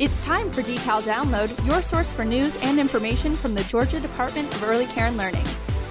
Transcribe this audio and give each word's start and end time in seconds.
It's 0.00 0.18
time 0.24 0.50
for 0.50 0.62
Decal 0.62 1.02
Download, 1.02 1.66
your 1.66 1.82
source 1.82 2.10
for 2.10 2.24
news 2.24 2.56
and 2.62 2.80
information 2.80 3.34
from 3.34 3.52
the 3.52 3.62
Georgia 3.64 4.00
Department 4.00 4.50
of 4.54 4.62
Early 4.62 4.86
Care 4.86 5.08
and 5.08 5.18
Learning. 5.18 5.44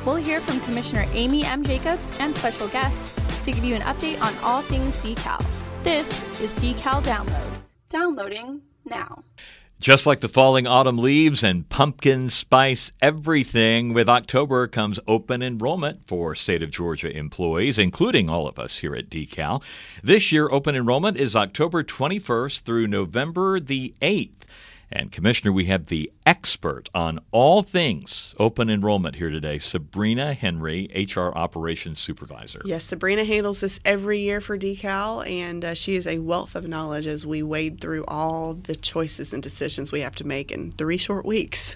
We'll 0.04 0.16
hear 0.16 0.40
from 0.40 0.60
Commissioner 0.62 1.06
Amy 1.14 1.46
M. 1.46 1.64
Jacobs 1.64 2.20
and 2.20 2.36
special 2.36 2.68
guests 2.70 3.14
to 3.44 3.52
give 3.52 3.64
you 3.64 3.76
an 3.76 3.84
update 3.84 4.20
on 4.20 4.34
all 4.44 4.64
things 4.64 4.98
decal. 5.04 5.40
This 5.84 6.10
is 6.42 6.52
Decal 6.56 7.04
Download. 7.04 7.60
Downloading 7.90 8.64
now. 8.84 9.24
Just 9.80 10.06
like 10.06 10.20
the 10.20 10.28
falling 10.28 10.68
autumn 10.68 10.98
leaves 10.98 11.42
and 11.42 11.70
pumpkin 11.70 12.30
spice 12.30 12.92
everything, 13.02 13.94
with 13.94 14.10
October 14.10 14.68
comes 14.68 15.00
open 15.08 15.42
enrollment 15.42 16.06
for 16.06 16.36
state 16.36 16.62
of 16.62 16.70
Georgia 16.70 17.10
employees, 17.10 17.80
including 17.80 18.28
all 18.28 18.46
of 18.46 18.60
us 18.60 18.80
here 18.80 18.94
at 18.94 19.10
DECAL. 19.10 19.64
This 20.04 20.34
year, 20.34 20.50
open 20.52 20.76
enrollment 20.76 21.16
is 21.16 21.34
October 21.34 21.82
21st 21.82 22.64
through 22.64 22.88
November 22.88 23.58
the 23.58 23.94
8th. 24.02 24.42
And 24.92 25.12
Commissioner, 25.12 25.52
we 25.52 25.66
have 25.66 25.86
the 25.86 26.12
expert 26.26 26.90
on 26.96 27.20
all 27.32 27.62
things 27.62 28.34
open 28.40 28.70
enrollment 28.70 29.16
here 29.16 29.30
today, 29.30 29.60
Sabrina 29.60 30.34
Henry, 30.34 30.90
HR 30.96 31.30
Operations 31.38 32.00
Supervisor. 32.00 32.62
Yes, 32.66 32.86
Sabrina 32.86 33.24
handles 33.24 33.60
this 33.62 33.80
every 33.86 34.20
year 34.20 34.42
for 34.42 34.58
Decal, 34.58 35.28
and 35.30 35.64
uh, 35.64 35.74
she 35.76 35.96
is 35.96 36.08
a 36.08 36.20
wealth 36.20 36.56
of 36.56 36.68
knowledge 36.68 37.06
as 37.06 37.26
we 37.26 37.44
wade 37.44 37.80
through 37.80 38.04
all 38.08 38.56
the 38.56 38.76
choices 38.76 39.32
and 39.32 39.44
decisions 39.44 39.92
we 39.92 40.02
have 40.02 40.16
to 40.16 40.26
make 40.26 40.52
in 40.52 40.72
three 40.72 40.98
short 40.98 41.26
weeks. 41.26 41.76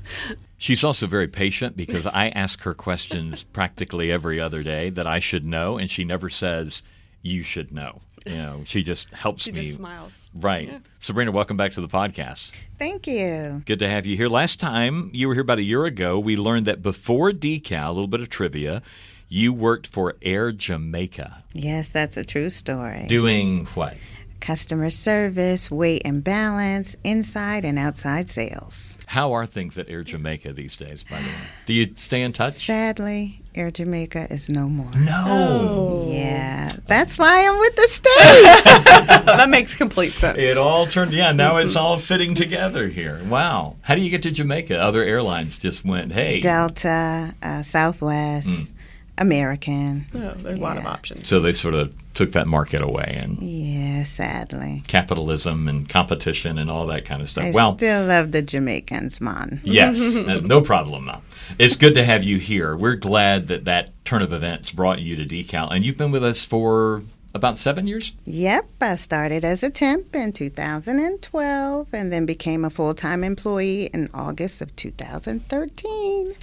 She's 0.57 0.83
also 0.83 1.05
very 1.05 1.27
patient 1.27 1.77
because 1.77 2.07
I 2.07 2.29
ask 2.29 2.61
her 2.61 2.73
questions 2.73 3.43
practically 3.43 4.11
every 4.11 4.39
other 4.39 4.63
day 4.63 4.89
that 4.89 5.05
I 5.05 5.19
should 5.19 5.45
know, 5.45 5.77
and 5.77 5.89
she 5.89 6.03
never 6.03 6.29
says, 6.29 6.81
You 7.21 7.43
should 7.43 7.71
know. 7.71 8.01
You 8.25 8.35
know, 8.35 8.63
she 8.65 8.83
just 8.83 9.09
helps 9.09 9.43
she 9.43 9.51
me. 9.51 9.57
She 9.57 9.63
just 9.63 9.77
smiles. 9.77 10.29
Right. 10.33 10.67
Yeah. 10.67 10.79
Sabrina, 10.99 11.31
welcome 11.31 11.57
back 11.57 11.73
to 11.73 11.81
the 11.81 11.87
podcast. 11.87 12.51
Thank 12.79 13.07
you. 13.07 13.61
Good 13.65 13.79
to 13.79 13.89
have 13.89 14.05
you 14.05 14.15
here. 14.15 14.29
Last 14.29 14.59
time 14.59 15.09
you 15.13 15.27
were 15.27 15.33
here 15.33 15.41
about 15.41 15.59
a 15.59 15.63
year 15.63 15.85
ago, 15.85 16.19
we 16.19 16.35
learned 16.35 16.65
that 16.67 16.81
before 16.81 17.31
Decal, 17.31 17.89
a 17.89 17.91
little 17.91 18.07
bit 18.07 18.21
of 18.21 18.29
trivia, 18.29 18.81
you 19.27 19.53
worked 19.53 19.87
for 19.87 20.15
Air 20.21 20.51
Jamaica. 20.51 21.43
Yes, 21.53 21.89
that's 21.89 22.17
a 22.17 22.23
true 22.23 22.49
story. 22.49 23.05
Doing 23.07 23.65
what? 23.73 23.95
customer 24.43 24.89
service, 24.89 25.71
weight 25.71 26.01
and 26.03 26.21
balance, 26.21 26.97
inside 27.03 27.63
and 27.63 27.79
outside 27.79 28.29
sales. 28.29 28.97
How 29.07 29.31
are 29.31 29.45
things 29.45 29.77
at 29.77 29.89
Air 29.89 30.03
Jamaica 30.03 30.51
these 30.51 30.75
days, 30.75 31.05
by 31.05 31.19
the 31.19 31.27
way? 31.27 31.33
Do 31.65 31.73
you 31.73 31.93
stay 31.95 32.21
in 32.21 32.33
touch? 32.33 32.65
Sadly, 32.65 33.41
Air 33.55 33.69
Jamaica 33.69 34.27
is 34.31 34.49
no 34.49 34.67
more. 34.67 34.91
No. 34.95 36.09
Yeah, 36.11 36.69
that's 36.87 37.17
why 37.17 37.47
I'm 37.47 37.59
with 37.59 37.75
the 37.75 37.87
state. 37.87 39.25
that 39.25 39.47
makes 39.49 39.75
complete 39.75 40.13
sense. 40.13 40.37
It 40.39 40.57
all 40.57 40.87
turned, 40.87 41.13
yeah, 41.13 41.31
now 41.31 41.57
it's 41.57 41.75
all 41.75 41.99
fitting 41.99 42.33
together 42.33 42.87
here. 42.87 43.21
Wow. 43.25 43.75
How 43.81 43.93
do 43.95 44.01
you 44.01 44.09
get 44.09 44.23
to 44.23 44.31
Jamaica? 44.31 44.79
Other 44.79 45.03
airlines 45.03 45.59
just 45.59 45.85
went, 45.85 46.13
hey. 46.13 46.39
Delta, 46.39 47.35
uh, 47.43 47.61
Southwest. 47.61 48.49
Mm. 48.49 48.72
American. 49.17 50.05
Oh, 50.13 50.33
there's 50.37 50.59
yeah. 50.59 50.63
a 50.63 50.67
lot 50.67 50.77
of 50.77 50.85
options. 50.85 51.27
So 51.27 51.39
they 51.39 51.53
sort 51.53 51.75
of 51.75 51.93
took 52.13 52.31
that 52.33 52.47
market 52.47 52.81
away, 52.81 53.17
and 53.21 53.41
yeah, 53.41 54.03
sadly, 54.03 54.83
capitalism 54.87 55.67
and 55.67 55.87
competition 55.87 56.57
and 56.57 56.69
all 56.69 56.87
that 56.87 57.05
kind 57.05 57.21
of 57.21 57.29
stuff. 57.29 57.45
I 57.45 57.51
well, 57.51 57.77
still 57.77 58.05
love 58.05 58.31
the 58.31 58.41
Jamaicans, 58.41 59.21
man. 59.21 59.61
Yes, 59.63 59.99
no 60.15 60.61
problem. 60.61 61.05
Now. 61.05 61.21
It's 61.59 61.75
good 61.75 61.93
to 61.95 62.03
have 62.03 62.23
you 62.23 62.37
here. 62.37 62.75
We're 62.75 62.95
glad 62.95 63.47
that 63.47 63.65
that 63.65 63.91
turn 64.05 64.21
of 64.21 64.33
events 64.33 64.71
brought 64.71 64.99
you 64.99 65.15
to 65.15 65.25
Decal, 65.25 65.71
and 65.71 65.85
you've 65.85 65.97
been 65.97 66.11
with 66.11 66.23
us 66.23 66.43
for 66.43 67.03
about 67.35 67.57
seven 67.57 67.87
years? 67.87 68.13
Yep. 68.25 68.69
I 68.81 68.95
started 68.95 69.43
as 69.43 69.63
a 69.63 69.71
temp 69.71 70.15
in 70.15 70.33
2012 70.33 71.87
and 71.91 72.13
then 72.13 72.27
became 72.27 72.63
a 72.63 72.69
full 72.69 72.93
time 72.93 73.23
employee 73.23 73.89
in 73.91 74.07
August 74.13 74.61
of 74.61 74.75
2013 74.75 76.35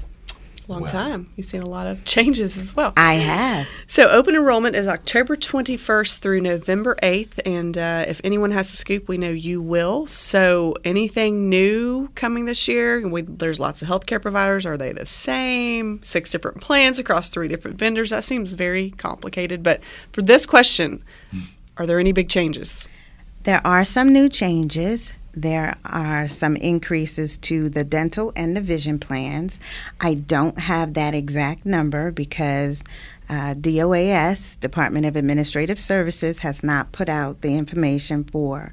long 0.70 0.86
time. 0.86 1.30
You've 1.36 1.46
seen 1.46 1.62
a 1.62 1.68
lot 1.68 1.86
of 1.86 2.04
changes 2.04 2.56
as 2.56 2.74
well. 2.74 2.92
I 2.96 3.14
have. 3.14 3.68
So, 3.86 4.08
open 4.08 4.34
enrollment 4.34 4.76
is 4.76 4.86
October 4.86 5.36
21st 5.36 6.18
through 6.18 6.40
November 6.40 6.96
8th. 7.02 7.40
And 7.44 7.76
uh, 7.76 8.04
if 8.08 8.20
anyone 8.24 8.52
has 8.52 8.72
a 8.72 8.76
scoop, 8.76 9.08
we 9.08 9.18
know 9.18 9.30
you 9.30 9.60
will. 9.60 10.06
So, 10.06 10.74
anything 10.84 11.48
new 11.48 12.08
coming 12.14 12.44
this 12.44 12.68
year? 12.68 13.06
We, 13.06 13.22
there's 13.22 13.60
lots 13.60 13.82
of 13.82 13.88
healthcare 13.88 14.22
providers. 14.22 14.64
Are 14.64 14.76
they 14.76 14.92
the 14.92 15.06
same? 15.06 16.02
Six 16.02 16.30
different 16.30 16.60
plans 16.60 16.98
across 16.98 17.30
three 17.30 17.48
different 17.48 17.78
vendors. 17.78 18.10
That 18.10 18.24
seems 18.24 18.54
very 18.54 18.90
complicated. 18.92 19.62
But 19.62 19.80
for 20.12 20.22
this 20.22 20.46
question, 20.46 21.04
are 21.76 21.86
there 21.86 21.98
any 21.98 22.12
big 22.12 22.28
changes? 22.28 22.88
There 23.42 23.60
are 23.66 23.84
some 23.84 24.12
new 24.12 24.28
changes. 24.28 25.14
There 25.32 25.76
are 25.84 26.28
some 26.28 26.56
increases 26.56 27.36
to 27.38 27.68
the 27.68 27.84
dental 27.84 28.32
and 28.34 28.56
the 28.56 28.60
vision 28.60 28.98
plans. 28.98 29.60
I 30.00 30.14
don't 30.14 30.58
have 30.58 30.94
that 30.94 31.14
exact 31.14 31.64
number 31.64 32.10
because 32.10 32.82
uh, 33.28 33.54
DOAS, 33.54 34.58
Department 34.58 35.06
of 35.06 35.14
Administrative 35.14 35.78
Services, 35.78 36.40
has 36.40 36.64
not 36.64 36.90
put 36.90 37.08
out 37.08 37.42
the 37.42 37.56
information 37.56 38.24
for 38.24 38.72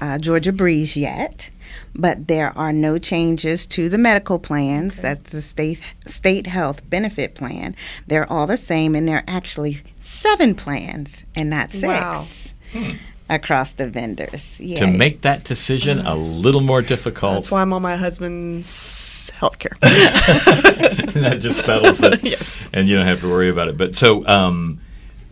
uh, 0.00 0.18
Georgia 0.18 0.52
Breeze 0.52 0.96
yet. 0.96 1.50
But 1.94 2.28
there 2.28 2.56
are 2.56 2.72
no 2.72 2.98
changes 2.98 3.66
to 3.66 3.88
the 3.88 3.98
medical 3.98 4.38
plans. 4.38 4.98
Okay. 4.98 5.08
That's 5.08 5.32
the 5.32 5.42
state 5.42 5.80
state 6.06 6.46
health 6.46 6.88
benefit 6.88 7.34
plan. 7.34 7.74
They're 8.06 8.30
all 8.30 8.46
the 8.46 8.56
same, 8.56 8.94
and 8.94 9.08
there 9.08 9.16
are 9.16 9.24
actually 9.26 9.82
seven 10.00 10.54
plans 10.54 11.24
and 11.34 11.50
not 11.50 11.70
six. 11.70 11.82
Wow. 11.82 12.26
Hmm 12.72 12.96
across 13.28 13.72
the 13.72 13.88
vendors. 13.88 14.60
Yeah. 14.60 14.78
To 14.78 14.86
make 14.86 15.22
that 15.22 15.44
decision 15.44 16.06
a 16.06 16.14
little 16.14 16.60
more 16.60 16.82
difficult. 16.82 17.34
That's 17.34 17.50
why 17.50 17.62
I'm 17.62 17.72
on 17.72 17.82
my 17.82 17.96
husband's 17.96 19.30
health 19.30 19.58
care. 19.58 19.72
that 19.80 21.38
just 21.40 21.64
settles 21.64 22.02
it. 22.02 22.22
yes. 22.24 22.58
And 22.72 22.88
you 22.88 22.96
don't 22.96 23.06
have 23.06 23.20
to 23.20 23.28
worry 23.30 23.48
about 23.48 23.68
it. 23.68 23.76
But 23.76 23.96
so 23.96 24.26
um, 24.26 24.80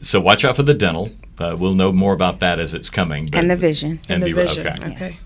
so 0.01 0.21
watch 0.21 0.45
out 0.45 0.57
for 0.57 0.63
the 0.63 0.75
dental. 0.75 1.11
Uh, 1.39 1.57
we'll 1.59 1.75
know 1.75 1.93
more 1.93 2.13
about 2.13 2.41
that 2.41 2.59
as 2.59 2.75
it's 2.75 2.91
coming. 2.91 3.29
and 3.33 3.51
the 3.51 3.57
vision. 3.57 4.01
And, 4.09 4.11
and 4.11 4.23
the, 4.23 4.33
the, 4.33 4.45
vision. 4.45 4.67
Okay. 4.67 4.93
okay. 4.93 5.17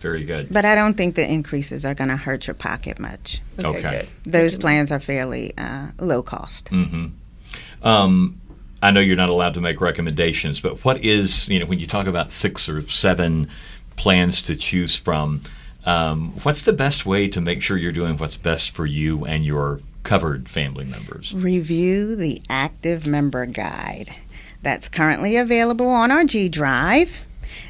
Very 0.00 0.24
good. 0.24 0.48
But 0.50 0.64
I 0.64 0.74
don't 0.74 0.94
think 0.94 1.14
the 1.14 1.30
increases 1.30 1.84
are 1.84 1.94
going 1.94 2.08
to 2.08 2.16
hurt 2.16 2.46
your 2.46 2.54
pocket 2.54 2.98
much. 2.98 3.40
Okay. 3.58 3.78
okay. 3.78 4.08
Those 4.24 4.56
plans 4.56 4.90
are 4.90 4.98
fairly 4.98 5.52
uh, 5.58 5.88
low 6.00 6.22
cost. 6.22 6.70
Mm-hmm. 6.70 7.86
Um, 7.86 8.40
I 8.82 8.90
know 8.90 9.00
you're 9.00 9.16
not 9.16 9.28
allowed 9.28 9.54
to 9.54 9.60
make 9.60 9.80
recommendations, 9.80 10.60
but 10.60 10.84
what 10.84 11.02
is, 11.04 11.48
you 11.48 11.60
know, 11.60 11.66
when 11.66 11.78
you 11.78 11.86
talk 11.86 12.08
about 12.08 12.32
six 12.32 12.68
or 12.68 12.82
seven 12.88 13.48
plans 13.96 14.42
to 14.42 14.56
choose 14.56 14.96
from, 14.96 15.40
um, 15.86 16.32
what's 16.42 16.64
the 16.64 16.72
best 16.72 17.06
way 17.06 17.28
to 17.28 17.40
make 17.40 17.62
sure 17.62 17.76
you're 17.76 17.92
doing 17.92 18.16
what's 18.16 18.36
best 18.36 18.72
for 18.72 18.84
you 18.84 19.24
and 19.24 19.44
your 19.44 19.80
covered 20.02 20.48
family 20.48 20.84
members? 20.84 21.32
Review 21.32 22.16
the 22.16 22.42
active 22.50 23.06
member 23.06 23.46
guide 23.46 24.14
that's 24.62 24.88
currently 24.88 25.36
available 25.36 25.88
on 25.88 26.10
our 26.10 26.24
G 26.24 26.48
Drive, 26.48 27.20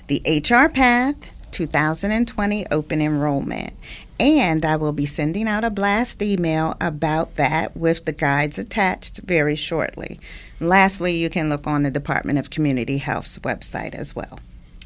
the 0.07 0.23
HR 0.27 0.69
Path 0.69 1.17
2020 1.51 2.67
Open 2.71 3.03
Enrollment. 3.03 3.75
And 4.19 4.65
I 4.65 4.77
will 4.77 4.93
be 4.93 5.07
sending 5.07 5.49
out 5.49 5.65
a 5.65 5.71
blast 5.71 6.23
email 6.23 6.77
about 6.81 7.37
that 7.37 7.77
with 7.77 8.05
the 8.05 8.13
guides 8.13 8.59
attached 8.59 9.19
very 9.19 9.57
shortly. 9.57 10.21
Lastly, 10.63 11.17
you 11.17 11.29
can 11.29 11.49
look 11.49 11.67
on 11.67 11.83
the 11.83 11.91
Department 11.91 12.39
of 12.39 12.51
Community 12.51 12.99
Health's 12.99 13.39
website 13.41 13.95
as 13.95 14.15
well. 14.15 14.39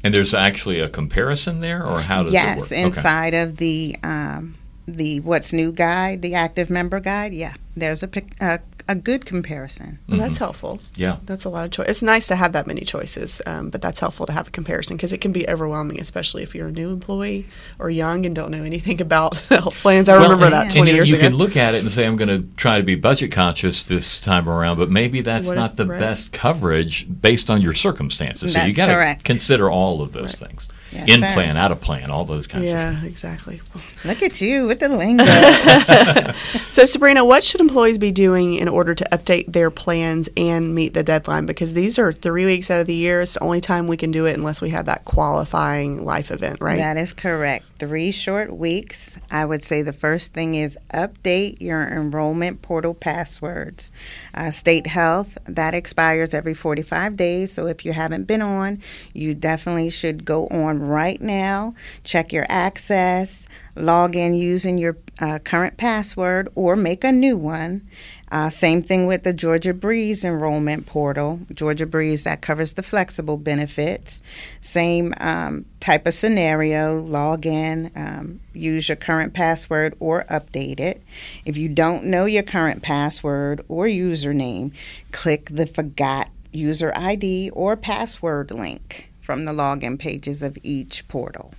And 0.03 0.13
there's 0.13 0.33
actually 0.33 0.79
a 0.79 0.89
comparison 0.89 1.59
there, 1.59 1.85
or 1.85 2.01
how 2.01 2.23
does 2.23 2.33
yes, 2.33 2.57
it 2.57 2.61
work? 2.61 2.71
Yes, 2.71 2.85
inside 2.85 3.33
okay. 3.33 3.41
of 3.43 3.57
the 3.57 3.95
um, 4.03 4.55
the 4.87 5.19
What's 5.19 5.51
New 5.51 5.71
guide, 5.71 6.21
the 6.21 6.33
active 6.33 6.69
member 6.69 6.99
guide. 6.99 7.33
Yeah, 7.33 7.55
there's 7.75 8.03
a, 8.03 8.09
a 8.39 8.59
a 8.89 8.95
good 8.95 9.25
comparison. 9.25 9.99
Well, 10.07 10.17
that's 10.17 10.35
mm-hmm. 10.35 10.43
helpful. 10.45 10.79
Yeah, 10.95 11.17
that's 11.25 11.43
a 11.43 11.49
lot 11.49 11.65
of 11.65 11.71
choice. 11.71 11.87
It's 11.89 12.01
nice 12.01 12.27
to 12.27 12.35
have 12.35 12.53
that 12.53 12.67
many 12.67 12.81
choices, 12.81 13.41
um, 13.45 13.69
but 13.69 13.81
that's 13.81 13.99
helpful 13.99 14.25
to 14.27 14.31
have 14.31 14.47
a 14.47 14.51
comparison 14.51 14.95
because 14.95 15.11
it 15.11 15.19
can 15.19 15.33
be 15.33 15.47
overwhelming, 15.49 15.99
especially 15.99 16.41
if 16.43 16.55
you're 16.55 16.67
a 16.67 16.71
new 16.71 16.89
employee 16.89 17.45
or 17.79 17.89
young 17.89 18.25
and 18.25 18.33
don't 18.33 18.49
know 18.49 18.63
anything 18.63 19.01
about 19.01 19.37
health 19.49 19.75
plans. 19.75 20.07
I 20.07 20.13
well, 20.13 20.23
remember 20.23 20.49
that 20.49 20.71
twenty 20.71 20.91
and 20.91 20.97
years 20.97 21.09
you 21.09 21.17
ago. 21.17 21.25
You 21.25 21.29
can 21.31 21.37
look 21.37 21.57
at 21.57 21.75
it 21.75 21.81
and 21.81 21.91
say, 21.91 22.05
"I'm 22.05 22.15
going 22.15 22.29
to 22.29 22.47
try 22.55 22.77
to 22.77 22.83
be 22.83 22.95
budget 22.95 23.31
conscious 23.31 23.83
this 23.83 24.19
time 24.21 24.47
around," 24.47 24.77
but 24.77 24.89
maybe 24.89 25.21
that's 25.21 25.49
what 25.49 25.55
not 25.55 25.71
if, 25.71 25.77
the 25.77 25.87
right. 25.87 25.99
best 25.99 26.31
coverage 26.31 27.07
based 27.21 27.49
on 27.49 27.61
your 27.61 27.73
circumstances. 27.73 28.53
That's 28.53 28.63
so 28.63 28.67
you 28.67 28.73
got 28.73 29.17
to 29.17 29.23
consider 29.23 29.69
all 29.69 30.01
of 30.01 30.13
those 30.13 30.41
right. 30.41 30.49
things. 30.49 30.67
Yes, 30.91 31.09
in 31.09 31.21
sir. 31.21 31.33
plan, 31.33 31.57
out 31.57 31.71
of 31.71 31.81
plan, 31.81 32.09
all 32.11 32.25
those 32.25 32.47
kinds 32.47 32.65
yeah, 32.65 32.89
of 32.89 32.93
things. 32.95 33.03
Yeah, 33.03 33.09
exactly. 33.09 33.61
Look 34.05 34.21
at 34.21 34.39
you 34.39 34.67
with 34.67 34.79
the 34.79 34.89
lingo. 34.89 35.25
so, 36.69 36.85
Sabrina, 36.85 37.25
what 37.25 37.43
should 37.43 37.61
employees 37.61 37.97
be 37.97 38.11
doing 38.11 38.55
in 38.55 38.67
order 38.67 38.95
to 38.95 39.03
update 39.11 39.51
their 39.51 39.69
plans 39.69 40.29
and 40.37 40.73
meet 40.73 40.93
the 40.93 41.03
deadline? 41.03 41.45
Because 41.45 41.73
these 41.73 41.99
are 41.99 42.13
three 42.13 42.45
weeks 42.45 42.71
out 42.71 42.81
of 42.81 42.87
the 42.87 42.95
year. 42.95 43.21
It's 43.21 43.33
the 43.33 43.43
only 43.43 43.61
time 43.61 43.87
we 43.87 43.97
can 43.97 44.11
do 44.11 44.25
it 44.25 44.37
unless 44.37 44.61
we 44.61 44.69
have 44.69 44.85
that 44.85 45.05
qualifying 45.05 46.05
life 46.05 46.31
event, 46.31 46.59
right? 46.61 46.77
That 46.77 46.97
is 46.97 47.13
correct. 47.13 47.65
Three 47.79 48.11
short 48.11 48.55
weeks. 48.55 49.17
I 49.29 49.45
would 49.45 49.63
say 49.63 49.81
the 49.81 49.93
first 49.93 50.33
thing 50.33 50.55
is 50.55 50.77
update 50.93 51.61
your 51.61 51.83
enrollment 51.83 52.61
portal 52.61 52.93
passwords. 52.93 53.91
Uh, 54.33 54.51
state 54.51 54.87
health, 54.87 55.37
that 55.45 55.73
expires 55.73 56.33
every 56.33 56.53
45 56.53 57.15
days. 57.15 57.51
So 57.51 57.67
if 57.67 57.85
you 57.85 57.93
haven't 57.93 58.25
been 58.25 58.41
on, 58.41 58.81
you 59.13 59.33
definitely 59.33 59.89
should 59.89 60.25
go 60.25 60.47
on 60.47 60.81
right 60.81 61.21
now. 61.21 61.75
Check 62.03 62.33
your 62.33 62.45
access, 62.49 63.47
log 63.75 64.15
in 64.15 64.33
using 64.33 64.77
your 64.77 64.97
uh, 65.19 65.39
current 65.39 65.77
password, 65.77 66.49
or 66.55 66.75
make 66.75 67.03
a 67.03 67.11
new 67.11 67.37
one. 67.37 67.87
Uh, 68.29 68.49
same 68.49 68.81
thing 68.81 69.05
with 69.05 69.23
the 69.23 69.33
Georgia 69.33 69.73
Breeze 69.73 70.25
enrollment 70.25 70.85
portal. 70.85 71.39
Georgia 71.53 71.85
Breeze 71.85 72.23
that 72.23 72.41
covers 72.41 72.73
the 72.73 72.83
flexible 72.83 73.37
benefits. 73.37 74.21
Same 74.59 75.13
um, 75.19 75.65
type 75.79 76.05
of 76.05 76.13
scenario. 76.13 76.99
Log 76.99 77.45
in, 77.45 77.91
um, 77.95 78.39
use 78.53 78.89
your 78.89 78.97
current 78.97 79.33
password 79.33 79.95
or 79.99 80.25
update 80.29 80.79
it. 80.79 81.01
If 81.45 81.55
you 81.55 81.69
don't 81.69 82.05
know 82.05 82.25
your 82.25 82.43
current 82.43 82.83
password 82.83 83.61
or 83.69 83.85
username, 83.85 84.71
click 85.11 85.49
the 85.51 85.67
Forgot 85.67 86.29
User 86.51 86.91
ID 86.95 87.51
or 87.51 87.77
Password 87.77 88.51
link 88.51 89.11
from 89.21 89.45
the 89.45 89.53
login 89.53 89.99
pages 89.99 90.41
of 90.41 90.57
each 90.63 91.07
portal. 91.07 91.53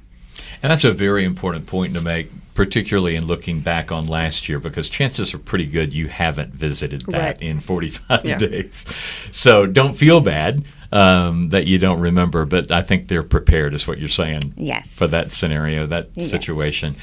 And 0.63 0.71
that's 0.71 0.85
a 0.85 0.93
very 0.93 1.25
important 1.25 1.67
point 1.67 1.95
to 1.95 2.01
make, 2.01 2.29
particularly 2.55 3.17
in 3.17 3.27
looking 3.27 3.61
back 3.61 3.93
on 3.93 4.07
last 4.07 4.49
year, 4.49 4.59
because 4.59 4.89
chances 4.89 5.33
are 5.35 5.39
pretty 5.39 5.67
good 5.67 5.93
you 5.95 6.09
haven't 6.09 6.53
visited 6.55 7.05
that 7.09 7.19
Right. 7.21 7.43
in 7.43 7.61
45 7.61 8.25
Yeah. 8.25 8.39
days. 8.39 8.85
So 9.33 9.67
don't 9.67 9.95
feel 9.97 10.21
bad 10.21 10.65
um, 10.91 11.51
that 11.51 11.67
you 11.67 11.79
don't 11.79 12.01
remember, 12.01 12.47
but 12.47 12.73
I 12.73 12.81
think 12.83 13.09
they're 13.09 13.23
prepared, 13.23 13.75
is 13.75 13.87
what 13.87 13.99
you're 13.99 14.09
saying. 14.09 14.41
Yes. 14.57 14.89
For 14.95 15.07
that 15.07 15.31
scenario, 15.31 15.87
that 15.87 16.09
Yes. 16.15 16.31
situation. 16.31 16.95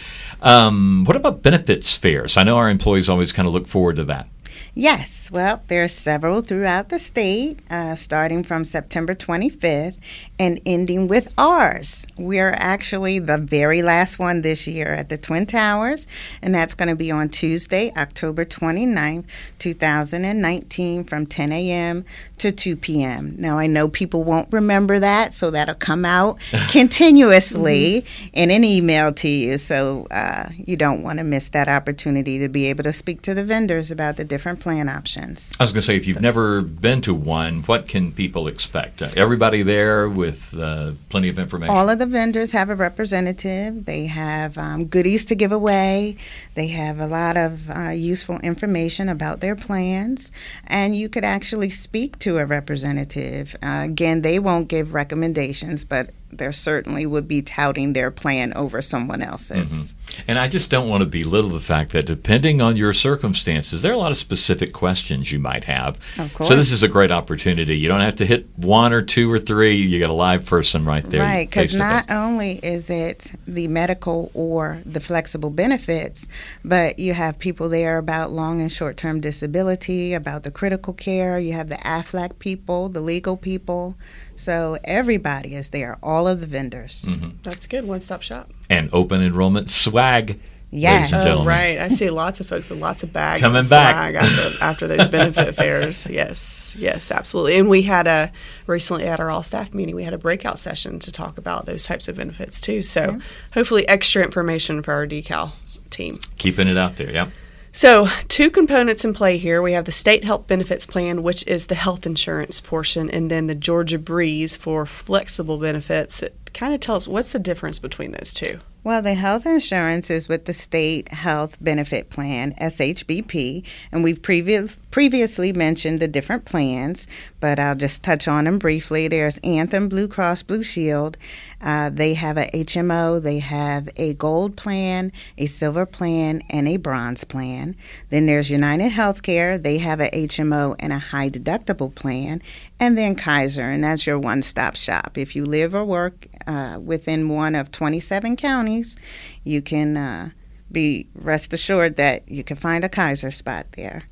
Um, 0.42 1.06
what 1.06 1.15
about 1.15 1.44
benefits 1.44 1.95
fairs? 1.95 2.36
I 2.36 2.44
know 2.44 2.57
our 2.57 2.69
employees 2.69 3.09
always 3.09 3.31
kind 3.31 3.47
of 3.47 3.53
look 3.53 3.68
forward 3.68 3.95
to 3.97 4.03
that. 4.06 4.27
Yes, 4.74 5.30
well, 5.31 5.62
there 5.69 5.83
are 5.86 5.88
several 5.88 6.42
throughout 6.42 6.89
the 6.89 7.00
state, 7.00 7.59
uh, 7.69 7.95
starting 7.95 8.44
from 8.44 8.65
September 8.65 9.13
25th 9.15 9.95
and 10.37 10.59
ending 10.65 11.07
with 11.07 11.33
ours. 11.37 12.05
We're 12.17 12.53
actually 12.57 13.19
the 13.19 13.37
very 13.37 13.81
last 13.81 14.19
one 14.19 14.41
this 14.41 14.67
year 14.67 14.87
at 14.87 15.09
the 15.09 15.17
Twin 15.17 15.45
Towers, 15.45 16.07
and 16.41 16.53
that's 16.53 16.73
going 16.73 16.89
to 16.89 16.95
be 16.95 17.11
on 17.11 17.29
Tuesday, 17.29 17.91
October 17.97 18.43
29th, 18.45 19.25
2019, 19.59 21.03
from 21.05 21.25
10 21.25 21.51
a.m. 21.51 22.05
to 22.37 22.51
2 22.51 22.75
p.m. 22.75 23.35
Now, 23.37 23.57
I 23.57 23.67
know 23.67 23.87
people 23.87 24.23
won't 24.23 24.51
remember 24.51 24.99
that, 24.99 25.33
so 25.33 25.51
that'll 25.51 25.75
come 25.75 26.05
out 26.05 26.37
continuously 26.69 28.05
in 28.33 28.51
an 28.51 28.63
email 28.63 29.13
to 29.13 29.29
you, 29.29 29.57
so 29.57 30.07
uh, 30.11 30.49
you 30.57 30.75
don't 30.75 31.01
want 31.01 31.19
to 31.19 31.23
miss 31.23 31.49
that 31.49 31.67
opportunity 31.67 32.39
to 32.39 32.49
be 32.49 32.65
able 32.65 32.83
to 32.83 32.93
speak 32.93 33.21
to 33.23 33.33
the 33.33 33.43
vendors 33.43 33.91
about 33.91 34.17
the 34.17 34.25
different 34.25 34.59
plan 34.59 34.89
options. 34.89 35.53
I 35.59 35.63
was 35.63 35.71
going 35.71 35.81
to 35.81 35.85
say, 35.85 35.95
if 35.95 36.07
you've 36.07 36.21
never 36.21 36.61
been 36.61 37.01
to 37.01 37.13
one, 37.13 37.63
what 37.63 37.87
can 37.87 38.11
people 38.11 38.47
expect? 38.47 39.01
Uh, 39.01 39.07
everybody 39.15 39.63
there 39.63 40.09
with 40.25 40.54
uh, 40.60 40.92
plenty 41.10 41.30
of 41.30 41.39
information? 41.39 41.75
All 41.75 41.89
of 41.89 42.00
the 42.00 42.06
vendors 42.06 42.51
have 42.51 42.69
a 42.69 42.75
representative. 42.75 43.86
They 43.86 44.07
have 44.07 44.57
um, 44.57 44.86
goodies 44.86 45.25
to 45.25 45.36
give 45.36 45.51
away. 45.51 46.18
They 46.56 46.68
have 46.68 47.00
a 47.00 47.07
lot 47.07 47.38
of 47.38 47.69
uh, 47.69 47.89
useful 47.89 48.39
information 48.39 49.10
about 49.10 49.39
their 49.42 49.56
plans. 49.56 50.31
And 50.66 50.95
you 50.95 51.10
could 51.10 51.24
actually 51.24 51.69
speak 51.69 52.19
to 52.19 52.38
a 52.38 52.45
representative. 52.45 53.56
Uh, 53.62 53.81
again, 53.86 54.22
they 54.22 54.39
won't 54.39 54.68
give 54.68 54.94
recommendations, 54.94 55.83
but 55.83 56.12
there 56.31 56.51
certainly 56.51 57.06
would 57.06 57.28
be 57.28 57.42
touting 57.42 57.94
their 57.94 58.12
plan 58.12 58.54
over 58.54 58.81
someone 58.81 59.21
else's. 59.21 59.94
And 60.27 60.38
I 60.39 60.47
just 60.47 60.69
don't 60.69 60.89
want 60.89 61.01
to 61.01 61.06
belittle 61.06 61.50
the 61.50 61.59
fact 61.59 61.91
that 61.91 62.06
depending 62.06 62.62
on 62.62 62.77
your 62.77 62.94
circumstances, 62.94 63.81
there 63.81 63.91
are 63.91 63.95
a 63.95 64.00
lot 64.00 64.12
of 64.12 64.17
specific 64.17 64.73
questions 64.73 65.31
you 65.31 65.39
might 65.39 65.65
have. 65.65 66.00
Of 66.17 66.31
So 66.45 66.56
this 66.56 66.71
is 66.71 66.83
a 66.83 66.88
great 66.88 67.12
opportunity. 67.12 67.77
You 67.77 67.88
don't 67.88 68.01
have 68.01 68.15
to 68.15 68.25
hit 68.25 68.47
one 68.56 68.94
or 68.94 69.01
two 69.01 69.31
or 69.31 69.39
three. 69.39 69.75
You 69.75 70.00
got 70.00 70.09
a 70.09 70.13
live 70.13 70.45
person 70.45 70.85
right 70.85 71.03
there. 71.09 71.21
Right, 71.21 71.50
because 71.50 71.75
not 71.75 72.09
only 72.09 72.59
is 72.63 72.89
it 72.89 73.33
the 73.47 73.67
medical 73.67 74.31
or 74.33 74.81
the 74.85 75.00
flexible 75.00 75.50
benefits, 75.50 76.27
but 76.63 77.00
you 77.00 77.13
have 77.13 77.39
people 77.39 77.69
there 77.69 77.97
about 77.97 78.31
long 78.31 78.61
and 78.61 78.71
short 78.71 78.97
term 78.97 79.19
disability, 79.19 80.13
about 80.13 80.44
the 80.44 80.51
critical 80.51 80.94
care. 80.94 81.39
You 81.39 81.53
have 81.53 81.69
the 81.69 81.77
AFLAC 81.77 82.39
people, 82.39 82.89
the 82.89 83.01
legal 83.01 83.38
people. 83.38 83.95
So 84.35 84.77
everybody 84.83 85.55
is 85.55 85.69
there, 85.69 85.97
all 86.03 86.27
of 86.27 86.39
the 86.41 86.47
vendors. 86.47 87.05
Mm-hmm. 87.09 87.29
That's 87.43 87.65
good. 87.67 87.87
One 87.87 88.01
stop 88.01 88.21
shop. 88.21 88.51
and 88.69 88.89
open 88.93 89.21
enrollment 89.21 89.69
swag. 89.69 90.39
Yes. 90.71 91.13
And 91.13 91.21
Oh, 91.29 91.45
right. 91.45 91.77
I 91.77 91.87
see 91.89 92.09
lots 92.09 92.41
of 92.41 92.47
folks 92.47 92.69
with 92.69 92.79
lots 92.79 93.01
of 93.01 93.13
bags 93.13 93.39
Coming 93.41 93.59
and 93.59 93.69
back. 93.69 93.93
swag 93.93 94.15
after, 94.15 94.63
after 94.63 94.87
those 94.87 95.07
benefit 95.07 95.55
fairs. 95.55 96.05
Yes, 96.09 96.75
yes, 96.77 97.11
absolutely. 97.11 97.57
And 97.59 97.69
we 97.69 97.83
had 97.83 98.07
a 98.07 98.29
recently 98.67 99.05
at 99.05 99.21
our 99.21 99.29
all 99.29 99.43
staff 99.43 99.73
meeting, 99.73 99.95
we 99.95 100.03
had 100.03 100.13
a 100.13 100.17
breakout 100.17 100.59
session 100.59 100.99
to 100.99 101.11
talk 101.13 101.37
about 101.37 101.65
those 101.65 101.85
types 101.85 102.09
of 102.09 102.17
benefits 102.17 102.59
too. 102.59 102.81
So 102.81 103.19
hopefully, 103.53 103.87
extra 103.87 104.21
information 104.23 104.83
for 104.83 104.93
our 104.93 105.07
decal 105.07 105.51
team. 105.91 106.19
Keeping 106.37 106.67
it 106.67 106.77
out 106.77 106.97
there. 106.97 107.11
Yep. 107.11 107.29
So, 107.75 108.07
two 108.30 108.51
components 108.51 109.04
in 109.04 109.13
play 109.13 109.38
here. 109.38 109.62
We 109.62 109.74
have 109.74 109.83
the 109.83 109.92
state 109.92 110.24
health 110.24 110.48
benefits 110.48 110.86
plan, 110.86 111.24
which 111.24 111.45
is 111.45 111.66
the 111.66 111.75
health 111.75 112.06
insurance 112.06 112.62
portion, 112.62 113.10
and 113.10 113.30
then 113.30 113.48
the 113.48 113.54
Georgia 113.54 114.00
Breeze 114.00 114.56
for 114.56 114.86
flexible 114.86 115.57
benefits. 115.57 116.24
It 116.24 116.51
kind 116.54 116.74
of 116.74 116.80
tells 116.80 117.06
what's 117.06 117.33
the 117.33 117.39
difference 117.39 117.77
between 117.80 118.13
those 118.13 118.33
two. 118.33 118.60
Well, 118.85 119.01
the 119.01 119.15
health 119.15 119.47
insurance 119.47 120.11
is 120.11 120.29
with 120.29 120.45
the 120.45 120.53
State 120.53 121.11
Health 121.11 121.57
Benefit 121.59 122.11
Plan, 122.11 122.53
SHBP, 122.61 123.63
and 123.91 124.03
we've 124.03 124.21
previ- 124.21 124.77
previously 124.91 125.51
mentioned 125.51 125.99
the 125.99 126.07
different 126.07 126.45
plans, 126.45 127.07
but 127.39 127.57
I'll 127.57 127.73
just 127.73 128.03
touch 128.03 128.27
on 128.27 128.45
them 128.45 128.59
briefly. 128.59 129.07
There's 129.07 129.39
Anthem 129.39 129.89
Blue 129.89 130.07
Cross 130.07 130.43
Blue 130.43 130.61
Shield. 130.61 131.17
Uh, 131.59 131.89
they 131.89 132.13
have 132.13 132.37
a 132.37 132.45
HMO, 132.53 133.19
they 133.19 133.39
have 133.39 133.89
a 133.97 134.13
gold 134.13 134.55
plan, 134.55 135.11
a 135.35 135.47
silver 135.47 135.87
plan, 135.87 136.43
and 136.51 136.67
a 136.67 136.77
bronze 136.77 137.23
plan. 137.23 137.75
Then 138.11 138.27
there's 138.27 138.51
United 138.51 138.91
Healthcare. 138.91 139.59
They 139.59 139.79
have 139.79 139.99
a 139.99 140.11
HMO 140.11 140.75
and 140.77 140.93
a 140.93 140.99
high 140.99 141.31
deductible 141.31 141.95
plan. 141.95 142.39
And 142.79 142.95
then 142.95 143.15
Kaiser, 143.15 143.63
and 143.63 143.83
that's 143.83 144.05
your 144.05 144.19
one 144.19 144.43
stop 144.43 144.75
shop. 144.75 145.17
If 145.17 145.35
you 145.35 145.43
live 145.43 145.73
or 145.73 145.83
work 145.83 146.27
uh, 146.47 146.80
within 146.83 147.30
one 147.30 147.56
of 147.56 147.71
27 147.71 148.36
counties, 148.36 148.97
you 149.44 149.62
can 149.62 149.97
uh, 149.97 150.30
be 150.71 151.07
rest 151.15 151.53
assured 151.53 151.95
that 151.95 152.27
you 152.30 152.44
can 152.44 152.57
find 152.57 152.83
a 152.83 152.89
Kaiser 152.89 153.31
spot 153.31 153.68
there. 153.74 154.03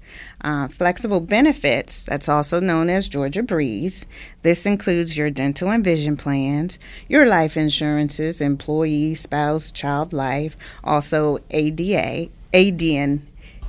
Uh, 0.41 0.67
flexible 0.67 1.19
benefits, 1.19 2.03
that's 2.05 2.29
also 2.29 2.59
known 2.59 2.89
as 2.89 3.09
Georgia 3.09 3.43
Breeze. 3.43 4.05
This 4.43 4.65
includes 4.65 5.17
your 5.17 5.29
dental 5.29 5.69
and 5.69 5.83
vision 5.83 6.15
plans, 6.15 6.79
your 7.07 7.25
life 7.25 7.57
insurances, 7.57 8.39
employee, 8.39 9.15
spouse, 9.15 9.71
child 9.71 10.13
life, 10.13 10.57
also 10.83 11.39
ADA, 11.49 12.29
ADN 12.53 13.21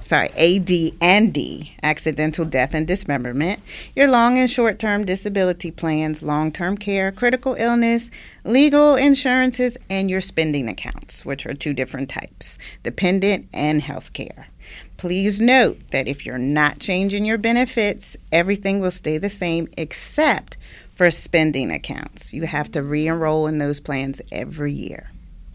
sorry, 0.05 0.29
AD 0.31 0.71
and 1.01 1.33
D, 1.33 1.75
accidental 1.83 2.45
death 2.45 2.75
and 2.75 2.87
dismemberment, 2.87 3.61
your 3.97 4.09
long 4.09 4.39
and 4.39 4.51
short 4.51 4.79
term 4.79 5.05
disability 5.05 5.71
plans, 5.71 6.23
long 6.23 6.53
term 6.53 6.77
care, 6.77 7.11
critical 7.11 7.55
illness, 7.55 8.11
legal 8.45 8.95
insurances, 8.95 9.77
and 9.89 10.11
your 10.11 10.21
spending 10.21 10.69
accounts, 10.69 11.25
which 11.25 11.47
are 11.47 11.55
two 11.55 11.73
different 11.73 12.11
types 12.11 12.59
dependent 12.83 13.49
and 13.53 13.83
health 13.83 14.13
care. 14.13 14.49
Please 14.97 15.41
note 15.41 15.79
that 15.91 16.07
if 16.07 16.25
you're 16.25 16.39
not 16.39 16.79
changing 16.79 17.25
your 17.25 17.39
benefits, 17.39 18.17
everything 18.31 18.81
will 18.81 18.91
stay 18.91 19.19
the 19.19 19.31
same 19.31 19.69
except 19.77 20.57
for 20.95 21.11
spending 21.11 21.71
accounts. 21.71 22.33
You 22.33 22.43
have 22.43 22.71
to 22.73 22.83
re 22.83 23.07
enroll 23.07 23.47
in 23.47 23.59
those 23.59 23.81
plans 23.81 24.21
every 24.31 24.73
year. 24.73 25.11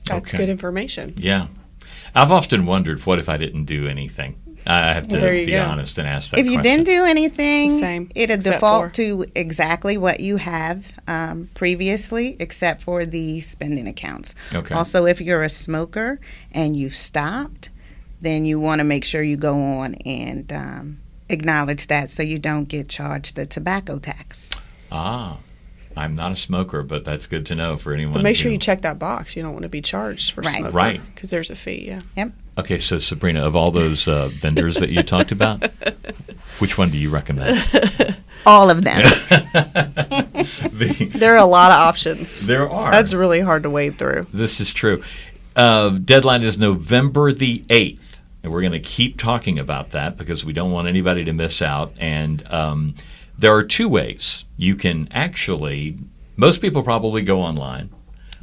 That's 0.05 0.33
Okay. 0.33 0.43
good 0.43 0.49
information. 0.49 1.13
Yeah. 1.17 1.47
I've 2.15 2.31
often 2.31 2.65
wondered, 2.65 3.05
what 3.05 3.19
if 3.19 3.29
I 3.29 3.37
didn't 3.37 3.65
do 3.65 3.87
anything? 3.87 4.35
I 4.67 4.93
have 4.93 5.07
to 5.07 5.17
Well, 5.17 5.31
be 5.31 5.45
go. 5.51 5.63
honest 5.63 5.97
and 5.97 6.07
ask 6.07 6.31
that 6.31 6.39
if 6.39 6.45
you 6.45 6.59
question. 6.59 6.83
didn't 6.83 6.85
do 6.87 7.05
anything, 7.05 7.79
Same, 7.79 8.09
it'll 8.13 8.37
default 8.37 8.87
for- 8.89 8.93
to 8.95 9.25
exactly 9.33 9.97
what 9.97 10.19
you 10.19 10.35
have 10.37 10.85
um, 11.07 11.49
previously, 11.55 12.35
except 12.39 12.81
for 12.81 13.05
the 13.05 13.39
spending 13.41 13.87
accounts. 13.87 14.35
Okay. 14.53 14.75
Also, 14.75 15.05
if 15.05 15.21
you're 15.21 15.43
a 15.43 15.49
smoker 15.49 16.19
and 16.51 16.75
you've 16.75 16.95
stopped, 16.95 17.69
then 18.21 18.45
you 18.45 18.59
want 18.59 18.79
to 18.79 18.83
make 18.83 19.05
sure 19.05 19.23
you 19.23 19.37
go 19.37 19.57
on 19.59 19.95
and 20.05 20.51
um, 20.51 20.99
acknowledge 21.29 21.87
that 21.87 22.09
so 22.09 22.21
you 22.21 22.37
don't 22.37 22.65
get 22.67 22.89
charged 22.89 23.37
the 23.37 23.45
tobacco 23.45 23.97
tax. 23.97 24.51
Ah, 24.91 25.37
I'm 25.99 26.15
not 26.15 26.31
a 26.31 26.35
smoker, 26.35 26.81
but 26.83 27.05
that's 27.05 27.27
good 27.27 27.45
to 27.47 27.55
know 27.55 27.77
for 27.77 27.93
anyone. 27.93 28.13
But 28.13 28.23
make 28.23 28.35
sure 28.35 28.49
who- 28.49 28.53
you 28.53 28.57
check 28.59 28.81
that 28.81 28.97
box. 28.99 29.35
You 29.35 29.43
don't 29.43 29.53
want 29.53 29.63
to 29.63 29.69
be 29.69 29.81
charged 29.81 30.31
for 30.31 30.41
Right. 30.41 30.55
smoking. 30.55 30.71
Right. 30.75 31.01
Because 31.13 31.29
there's 31.29 31.49
a 31.49 31.55
fee, 31.55 31.85
yeah. 31.87 32.01
Yep. 32.17 32.31
Okay, 32.57 32.77
so 32.79 32.97
Sabrina, 32.99 33.41
of 33.45 33.55
all 33.55 33.71
those 33.71 34.07
uh, 34.07 34.27
vendors 34.33 34.77
that 34.77 34.89
you 34.89 35.03
talked 35.03 35.31
about, 35.31 35.63
which 36.59 36.77
one 36.77 36.89
do 36.89 36.97
you 36.97 37.09
recommend? 37.09 37.63
All 38.45 38.69
of 38.69 38.83
them. 38.83 39.01
The- 40.71 41.09
There 41.13 41.33
are 41.33 41.37
a 41.37 41.45
lot 41.45 41.71
of 41.71 41.77
options. 41.77 42.45
there 42.47 42.69
are. 42.69 42.91
That's 42.91 43.13
really 43.13 43.41
hard 43.41 43.63
to 43.63 43.69
wade 43.69 43.97
through. 43.97 44.27
This 44.33 44.59
is 44.59 44.73
true. 44.73 45.03
uh, 45.55 45.89
deadline 45.89 46.43
is 46.43 46.57
November 46.57 47.31
the 47.31 47.59
8th. 47.69 47.97
And 48.43 48.53
we're 48.53 48.61
going 48.61 48.71
to 48.71 48.79
keep 48.79 49.17
talking 49.17 49.59
about 49.59 49.91
that 49.91 50.15
because 50.17 50.45
we 50.45 50.53
don't 50.53 50.71
want 50.71 50.87
anybody 50.87 51.25
to 51.25 51.33
miss 51.33 51.61
out. 51.61 51.93
And 51.99 52.45
um, 52.51 52.95
there 53.39 53.55
are 53.55 53.63
two 53.63 53.87
ways 53.87 54.45
you 54.57 54.75
can 54.75 55.07
actually, 55.11 55.97
most 56.35 56.61
people 56.61 56.83
probably 56.83 57.21
go 57.21 57.41
online, 57.41 57.89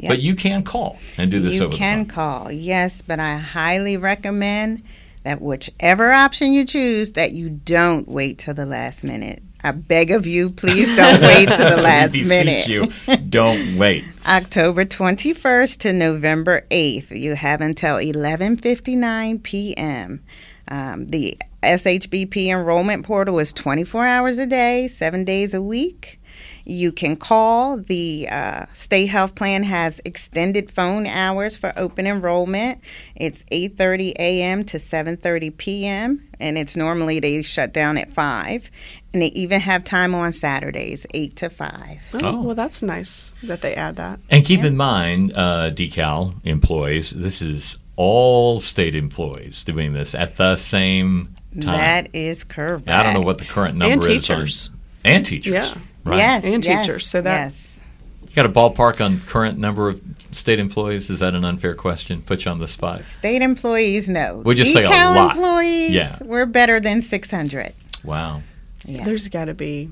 but 0.00 0.20
you 0.20 0.34
can 0.34 0.62
call 0.62 0.98
and 1.16 1.30
do 1.30 1.40
this 1.40 1.56
you 1.56 1.64
over 1.64 1.76
can 1.76 2.00
the 2.00 2.04
phone. 2.04 2.14
call, 2.14 2.52
yes, 2.52 3.02
but 3.02 3.20
I 3.20 3.36
highly 3.36 3.96
recommend 3.96 4.82
that 5.22 5.40
whichever 5.42 6.12
option 6.12 6.52
you 6.52 6.64
choose, 6.64 7.12
that 7.12 7.32
you 7.32 7.50
don't 7.50 8.08
wait 8.08 8.38
till 8.38 8.54
the 8.54 8.66
last 8.66 9.04
minute. 9.04 9.42
I 9.62 9.72
beg 9.72 10.12
of 10.12 10.26
you, 10.26 10.50
please 10.50 10.94
don't 10.96 11.20
wait 11.22 11.48
till 11.48 11.76
the 11.76 11.82
last 11.82 12.12
minute. 12.14 12.68
you, 12.68 12.92
don't 13.28 13.76
wait. 13.76 14.04
October 14.26 14.84
21st 14.84 15.78
to 15.78 15.92
November 15.92 16.64
8th. 16.70 17.18
You 17.18 17.34
have 17.34 17.60
until 17.60 17.96
11:59 17.96 19.42
p.m. 19.42 20.22
Um, 20.68 21.06
the 21.08 21.38
SHBP 21.62 22.46
enrollment 22.48 23.04
portal 23.04 23.38
is 23.38 23.52
24 23.52 24.06
hours 24.06 24.38
a 24.38 24.46
day, 24.46 24.88
seven 24.88 25.24
days 25.24 25.54
a 25.54 25.62
week. 25.62 26.20
You 26.68 26.90
can 26.90 27.16
call. 27.16 27.76
The 27.78 28.26
uh, 28.30 28.66
state 28.72 29.06
health 29.06 29.36
plan 29.36 29.62
has 29.62 30.00
extended 30.04 30.70
phone 30.70 31.06
hours 31.06 31.56
for 31.56 31.72
open 31.76 32.06
enrollment. 32.08 32.80
It's 33.14 33.44
8:30 33.52 34.14
a.m. 34.18 34.64
to 34.64 34.78
7:30 34.78 35.56
p.m. 35.56 36.28
and 36.40 36.58
it's 36.58 36.74
normally 36.76 37.20
they 37.20 37.42
shut 37.42 37.72
down 37.72 37.96
at 37.98 38.12
five. 38.12 38.68
And 39.12 39.22
they 39.22 39.28
even 39.28 39.60
have 39.60 39.84
time 39.84 40.14
on 40.14 40.32
Saturdays, 40.32 41.06
eight 41.14 41.36
to 41.36 41.48
five. 41.50 42.00
Oh, 42.14 42.20
Oh. 42.22 42.42
well, 42.42 42.54
that's 42.56 42.82
nice 42.82 43.34
that 43.44 43.62
they 43.62 43.74
add 43.74 43.96
that. 43.96 44.18
And 44.28 44.44
keep 44.44 44.62
in 44.64 44.76
mind, 44.76 45.32
uh, 45.36 45.70
decal 45.70 46.34
employees, 46.44 47.10
this 47.12 47.40
is 47.40 47.78
all 47.96 48.60
state 48.60 48.94
employees 48.94 49.64
doing 49.64 49.92
this 49.92 50.14
at 50.14 50.36
the 50.36 50.56
same 50.56 51.34
time. 51.60 51.72
That 51.76 52.08
is 52.14 52.44
correct. 52.44 52.88
I 52.88 53.02
don't 53.02 53.14
know 53.20 53.26
what 53.26 53.38
the 53.38 53.44
current 53.46 53.76
number 53.76 53.92
And 53.94 54.00
is. 54.02 54.06
on- 54.30 54.36
teachers. 54.38 54.70
and 55.04 55.24
teachers. 55.24 55.54
Yeah. 55.54 55.74
Right. 56.04 56.18
Yes, 56.18 56.44
And 56.44 56.64
yes, 56.64 56.86
teachers, 56.86 57.06
so 57.06 57.20
that- 57.22 57.44
yes. 57.46 57.80
You 58.28 58.34
got 58.34 58.46
a 58.46 58.48
ballpark 58.50 59.02
on 59.04 59.20
current 59.20 59.58
number 59.58 59.88
of 59.88 60.00
state 60.30 60.58
employees? 60.58 61.08
Is 61.08 61.20
that 61.20 61.34
an 61.34 61.44
unfair 61.44 61.74
question? 61.74 62.20
Put 62.22 62.44
you 62.44 62.50
on 62.50 62.58
the 62.58 62.66
spot. 62.68 63.02
State 63.02 63.40
employees, 63.40 64.10
no. 64.10 64.42
We'll 64.44 64.54
just 64.56 64.72
say 64.74 64.84
a 64.84 64.88
Decal 64.88 65.16
lot. 65.16 65.30
employees, 65.36 65.90
Yeah. 65.92 66.16
we're 66.22 66.44
better 66.44 66.78
than 66.78 67.00
six 67.00 67.30
hundred. 67.30 67.72
Wow. 68.04 68.42
Yeah. 68.84 69.04
There's 69.04 69.28
got 69.28 69.46
to 69.46 69.54
be, 69.54 69.90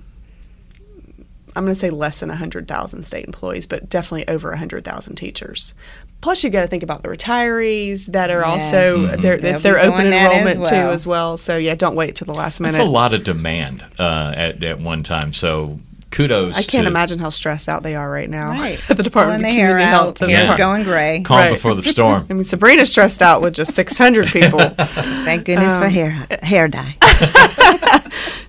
I'm 1.56 1.64
going 1.64 1.74
to 1.74 1.78
say 1.80 1.90
less 1.90 2.20
than 2.20 2.28
100,000 2.30 3.04
state 3.04 3.24
employees, 3.26 3.66
but 3.66 3.88
definitely 3.88 4.26
over 4.28 4.50
100,000 4.50 5.14
teachers. 5.16 5.74
Plus, 6.20 6.42
you've 6.42 6.52
got 6.52 6.62
to 6.62 6.66
think 6.66 6.82
about 6.82 7.02
the 7.02 7.08
retirees 7.08 8.06
that 8.06 8.30
are 8.30 8.44
also, 8.44 9.02
Yes. 9.02 9.20
they're, 9.20 9.36
They'll 9.36 9.54
it's 9.54 9.62
their 9.62 9.78
open 9.78 10.00
doing 10.00 10.10
that 10.12 10.32
as 10.32 10.38
enrollment 10.40 10.68
too 10.68 10.74
as 10.74 11.06
well. 11.06 11.36
So, 11.36 11.56
yeah, 11.58 11.74
don't 11.74 11.94
wait 11.96 12.16
till 12.16 12.26
the 12.26 12.34
last 12.34 12.60
minute. 12.60 12.72
That's 12.72 12.82
a 12.84 12.90
lot 12.90 13.12
of 13.14 13.24
demand 13.24 13.84
uh, 13.98 14.32
at, 14.34 14.62
at 14.64 14.80
one 14.80 15.02
time. 15.02 15.32
So 15.34 15.78
kudos 16.10 16.54
I 16.56 16.62
can't 16.62 16.84
to 16.84 16.90
imagine 16.90 17.18
how 17.18 17.28
stressed 17.28 17.68
out 17.68 17.82
they 17.82 17.96
are 17.96 18.08
right 18.08 18.30
now 18.30 18.52
Right. 18.52 18.78
at 18.88 18.96
the 18.96 19.02
Department 19.02 19.42
Pulling 19.42 19.56
of 19.56 19.60
hair 19.60 19.70
Community 19.72 19.84
out, 19.84 19.90
Health. 20.04 20.22
and 20.22 20.30
hair's 20.30 20.50
Yeah. 20.50 20.56
going 20.56 20.84
gray. 20.84 21.22
calm 21.24 21.38
Right. 21.38 21.52
before 21.52 21.74
the 21.74 21.82
storm. 21.94 22.26
I 22.30 22.32
mean, 22.32 22.44
Sabrina's 22.44 22.90
stressed 22.90 23.20
out 23.20 23.42
with 23.42 23.52
just 23.54 23.74
600 23.74 24.28
people. 24.32 24.60
Thank 24.60 25.44
goodness 25.44 25.72
Um, 25.74 25.82
for 25.82 25.88
hair 25.88 26.26
hair 26.42 26.68
dye. 26.68 26.96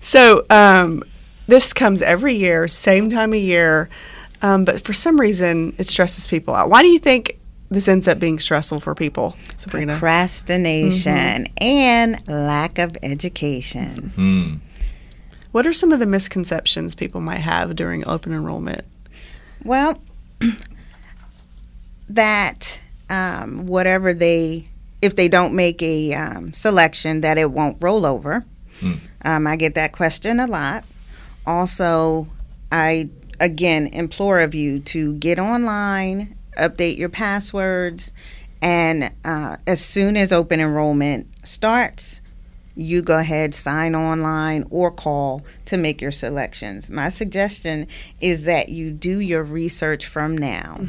So 0.02 0.46
um, 0.50 1.04
this 1.48 1.74
comes 1.74 2.02
every 2.02 2.34
year, 2.34 2.68
same 2.68 3.10
time 3.10 3.34
of 3.34 3.40
year, 3.40 3.90
um, 4.42 4.66
but 4.66 4.82
for 4.82 4.94
some 4.94 5.20
reason 5.20 5.76
it 5.78 5.88
stresses 5.88 6.28
people 6.28 6.56
out. 6.56 6.70
Why 6.70 6.82
do 6.82 6.88
you 6.88 7.00
think 7.00 7.38
this 7.70 7.88
ends 7.88 8.08
up 8.08 8.20
being 8.20 8.40
stressful 8.40 8.80
for 8.80 8.96
people, 8.96 9.36
Sabrina? 9.58 9.94
Procrastination 9.94 11.48
and 11.58 12.28
lack 12.28 12.78
of 12.78 12.92
education. 13.02 14.10
Hmm. 14.16 14.56
What 15.52 15.66
are 15.66 15.74
some 15.74 15.92
of 15.94 16.00
the 16.00 16.06
misconceptions 16.06 16.96
people 16.96 17.22
might 17.22 17.40
have 17.40 17.76
during 17.76 18.08
open 18.08 18.34
enrollment? 18.34 18.82
Well, 19.64 20.02
that 22.10 22.82
um, 23.10 23.66
whatever 23.66 24.14
they, 24.14 24.68
if 25.02 25.16
they 25.16 25.28
don't 25.30 25.54
make 25.54 25.82
a 25.82 26.14
um, 26.14 26.54
selection, 26.54 27.22
that 27.22 27.38
it 27.38 27.52
won't 27.52 27.78
roll 27.80 28.06
over. 28.06 28.46
Hmm. 28.80 28.96
Um, 29.24 29.48
I 29.48 29.56
get 29.56 29.76
that 29.76 29.94
question 29.94 30.40
a 30.40 30.46
lot. 30.46 30.84
Also, 31.48 32.28
I 32.72 33.10
again 33.40 33.88
implore 33.88 34.40
of 34.40 34.56
you 34.56 34.80
to 34.80 35.14
get 35.16 35.40
online, 35.40 36.36
update 36.58 36.98
your 36.98 37.10
passwords, 37.10 38.14
and 38.62 39.12
uh, 39.24 39.58
as 39.68 39.84
soon 39.84 40.18
as 40.18 40.32
open 40.34 40.60
enrollment 40.60 41.28
starts, 41.44 42.22
you 42.76 43.02
go 43.02 43.18
ahead, 43.18 43.56
sign 43.56 43.96
online 43.96 44.66
or 44.70 44.92
call 44.92 45.44
to 45.66 45.78
make 45.78 46.02
your 46.02 46.12
selections. 46.12 46.90
My 46.90 47.10
suggestion 47.10 47.88
is 48.20 48.44
that 48.44 48.70
you 48.70 48.92
do 48.92 49.20
your 49.20 49.44
research 49.44 50.06
from 50.06 50.38
now. 50.38 50.80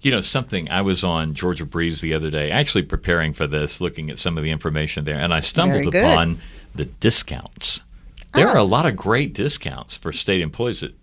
You 0.00 0.10
know, 0.10 0.20
something 0.20 0.70
I 0.70 0.82
was 0.82 1.04
on 1.04 1.34
Georgia 1.34 1.64
Breeze 1.64 2.00
the 2.00 2.14
other 2.14 2.30
day, 2.30 2.50
actually 2.50 2.82
preparing 2.82 3.32
for 3.32 3.46
this, 3.46 3.80
looking 3.80 4.10
at 4.10 4.18
some 4.18 4.38
of 4.38 4.44
the 4.44 4.50
information 4.50 5.04
there, 5.04 5.18
and 5.18 5.32
I 5.32 5.40
stumbled 5.40 5.94
upon 5.94 6.38
the 6.74 6.84
discounts. 6.84 7.80
There 8.36 8.48
Oh. 8.48 8.52
are 8.52 8.56
a 8.58 8.62
lot 8.62 8.86
of 8.86 8.94
great 8.96 9.34
discounts 9.34 9.96
for 9.96 10.12
state 10.12 10.40
employees 10.40 10.80
that 10.80 10.94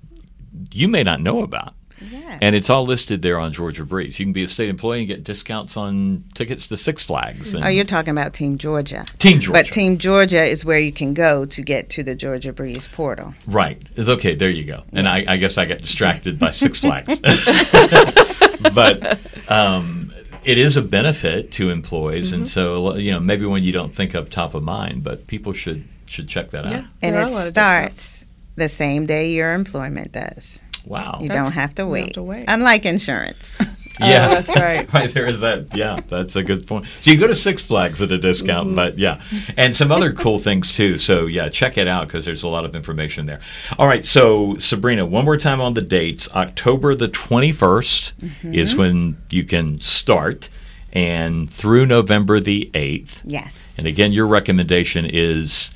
you 0.74 0.88
may 0.88 1.04
not 1.04 1.20
know 1.22 1.40
about. 1.44 1.74
Yes. 2.12 2.38
And 2.42 2.54
it's 2.54 2.70
all 2.70 2.86
listed 2.86 3.22
there 3.22 3.40
on 3.40 3.54
Georgia 3.54 3.86
Breeze. 3.86 4.20
You 4.20 4.26
can 4.26 4.34
be 4.34 4.44
a 4.44 4.48
state 4.50 4.68
employee 4.68 5.00
and 5.00 5.08
get 5.08 5.24
discounts 5.24 5.78
on 5.78 6.26
tickets 6.34 6.68
to 6.68 6.76
Six 6.76 7.02
Flags. 7.02 7.54
And 7.54 7.64
Oh, 7.64 7.70
you're 7.70 7.86
talking 7.86 8.12
about 8.12 8.34
Team 8.34 8.58
Georgia. 8.58 9.06
Team 9.20 9.40
Georgia. 9.40 9.64
But 9.64 9.72
Team 9.72 9.98
Georgia 9.98 10.44
is 10.44 10.66
where 10.66 10.80
you 10.80 10.92
can 10.92 11.14
go 11.14 11.46
to 11.46 11.62
get 11.62 11.90
to 11.92 12.04
the 12.04 12.14
Georgia 12.14 12.52
Breeze 12.52 12.90
portal. 12.90 13.34
Right. 13.48 13.82
Okay, 13.98 14.36
there 14.36 14.50
you 14.50 14.66
go. 14.66 14.84
And 14.92 15.08
I, 15.08 15.24
I 15.28 15.38
guess 15.38 15.58
I 15.58 15.64
got 15.66 15.78
distracted 15.78 16.38
by 16.38 16.50
Six 16.50 16.80
Flags. 16.80 17.08
but 18.74 19.20
um, 19.50 20.12
it 20.44 20.58
is 20.58 20.76
a 20.76 20.82
benefit 20.82 21.52
to 21.54 21.70
employees, 21.70 22.34
and 22.34 22.48
so 22.50 22.96
you 22.96 23.12
know 23.12 23.20
maybe 23.20 23.46
when 23.46 23.64
you 23.64 23.72
don't 23.72 23.94
think 23.96 24.14
up 24.16 24.30
top 24.30 24.54
of 24.56 24.64
mind, 24.64 25.04
but 25.04 25.28
people 25.28 25.54
should 25.54 25.88
should 26.14 26.28
check 26.28 26.52
that 26.52 26.66
Yeah. 26.66 26.78
out. 26.80 26.86
And 27.02 27.16
There 27.16 27.22
are 27.22 27.26
a 27.26 27.28
it 27.28 27.34
lot 27.34 27.48
of 27.48 27.54
discounts. 27.54 28.02
starts 28.02 28.26
the 28.56 28.70
same 28.70 29.06
day 29.06 29.32
your 29.32 29.54
employment 29.54 30.12
does. 30.12 30.62
Wow. 30.86 31.18
You 31.22 31.28
That's- 31.28 31.46
don't 31.48 31.54
have 31.54 31.76
to 31.76 31.88
wait. 31.88 32.04
have 32.08 32.14
to 32.14 32.24
wait. 32.24 32.46
Unlike 32.48 32.86
insurance. 32.86 33.52
Oh, 34.02 34.10
yeah, 34.10 34.26
Oh, 34.28 34.34
that's 34.34 34.56
right. 34.56 34.92
right 34.94 35.14
there 35.14 35.28
is 35.28 35.42
that. 35.42 35.76
Yeah, 35.78 36.00
that's 36.10 36.36
a 36.36 36.42
good 36.42 36.66
point. 36.66 36.88
So 37.00 37.12
you 37.12 37.18
go 37.20 37.28
to 37.28 37.36
Six 37.36 37.62
Flags 37.62 38.02
at 38.02 38.12
a 38.12 38.18
discount, 38.18 38.70
mm-hmm. 38.70 38.76
but 38.76 38.98
yeah, 38.98 39.22
and 39.56 39.78
some 39.78 39.92
other 39.92 40.12
cool 40.12 40.40
things 40.40 40.72
too. 40.76 40.98
So 40.98 41.28
yeah, 41.28 41.48
check 41.50 41.78
it 41.78 41.88
out 41.88 42.08
because 42.08 42.26
there's 42.26 42.42
a 42.42 42.48
lot 42.48 42.66
of 42.66 42.76
information 42.76 43.28
there. 43.28 43.40
All 43.78 43.86
right, 43.86 44.04
so 44.04 44.56
Sabrina, 44.58 45.06
one 45.06 45.26
more 45.26 45.38
time 45.38 45.62
on 45.62 45.76
the 45.76 45.82
dates. 45.84 46.28
October 46.34 46.96
the 46.96 47.08
21st 47.08 48.14
mm-hmm. 48.20 48.54
is 48.56 48.76
when 48.76 49.18
you 49.30 49.44
can 49.44 49.80
start, 49.80 50.50
and 50.92 51.48
through 51.48 51.86
November 51.86 52.40
the 52.40 52.72
8th. 52.74 53.22
yes. 53.24 53.76
And 53.78 53.86
again, 53.86 54.12
your 54.12 54.26
recommendation 54.26 55.06
is 55.06 55.76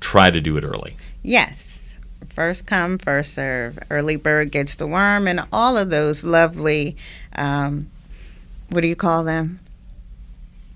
try 0.00 0.30
to 0.30 0.40
do 0.40 0.56
it 0.56 0.64
early. 0.64 0.96
Yes. 1.22 1.98
First 2.28 2.66
come, 2.66 2.98
first 2.98 3.34
serve. 3.34 3.78
Early 3.90 4.16
bird 4.16 4.50
gets 4.50 4.74
the 4.76 4.86
worm, 4.86 5.26
and 5.28 5.40
all 5.52 5.76
of 5.76 5.90
those 5.90 6.24
lovely, 6.24 6.96
um, 7.34 7.90
what 8.68 8.80
do 8.80 8.88
you 8.88 8.96
call 8.96 9.24
them? 9.24 9.60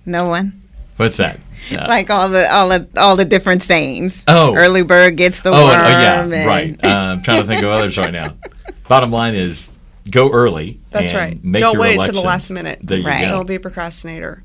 No 0.05 0.29
one. 0.29 0.61
What's 0.97 1.17
that? 1.17 1.41
Uh, 1.73 1.87
like 1.89 2.11
all 2.11 2.29
the 2.29 2.47
all 2.53 2.69
the 2.69 2.87
all 2.99 3.17
the 3.17 3.25
different 3.25 3.63
sayings. 3.63 4.23
Oh. 4.29 4.55
early 4.55 4.83
bird 4.83 5.17
gets 5.17 5.41
the 5.41 5.49
oh, 5.49 5.65
worm. 5.65 5.81
and- 5.81 5.87
oh, 5.87 5.99
yeah, 5.99 6.23
and- 6.23 6.47
right. 6.47 6.79
Uh, 6.85 6.89
I'm 6.89 7.23
trying 7.23 7.41
to 7.41 7.47
think 7.47 7.63
of 7.63 7.71
others 7.71 7.97
right 7.97 8.13
now. 8.13 8.37
Bottom 8.89 9.11
line 9.11 9.35
is 9.35 9.71
go 10.11 10.31
early. 10.31 10.79
That's 10.91 11.13
and 11.13 11.19
right. 11.19 11.43
Make 11.43 11.61
Don't 11.61 11.73
your 11.73 11.81
wait 11.81 12.03
till 12.03 12.13
the 12.13 12.21
last 12.21 12.51
minute. 12.51 12.81
There 12.83 12.99
you 12.99 13.07
Right. 13.07 13.23
go. 13.23 13.29
Don't 13.37 13.47
be 13.47 13.55
a 13.55 13.61
procrastinator 13.61 14.43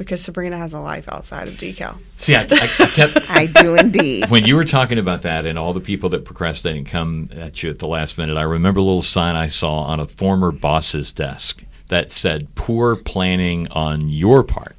because 0.00 0.24
Sabrina 0.24 0.56
has 0.56 0.72
a 0.72 0.80
life 0.80 1.06
outside 1.10 1.46
of 1.46 1.56
decal. 1.56 1.98
See, 2.16 2.34
I, 2.34 2.40
I, 2.40 2.46
I 2.50 2.86
kept 2.86 3.18
I 3.30 3.44
do 3.44 3.74
indeed. 3.74 4.30
when 4.30 4.46
you 4.46 4.56
were 4.56 4.64
talking 4.64 4.98
about 4.98 5.20
that 5.22 5.44
and 5.44 5.58
all 5.58 5.74
the 5.74 5.80
people 5.80 6.08
that 6.08 6.24
procrastinate 6.24 6.78
and 6.78 6.86
come 6.86 7.28
at 7.34 7.62
you 7.62 7.68
at 7.68 7.80
the 7.80 7.86
last 7.86 8.16
minute, 8.16 8.38
I 8.38 8.42
remember 8.42 8.80
a 8.80 8.82
little 8.82 9.02
sign 9.02 9.36
I 9.36 9.46
saw 9.48 9.80
on 9.80 10.00
a 10.00 10.06
former 10.06 10.52
boss's 10.52 11.12
desk 11.12 11.62
that 11.88 12.10
said 12.12 12.54
"Poor 12.54 12.96
planning 12.96 13.68
on 13.72 14.08
your 14.08 14.42
part 14.42 14.74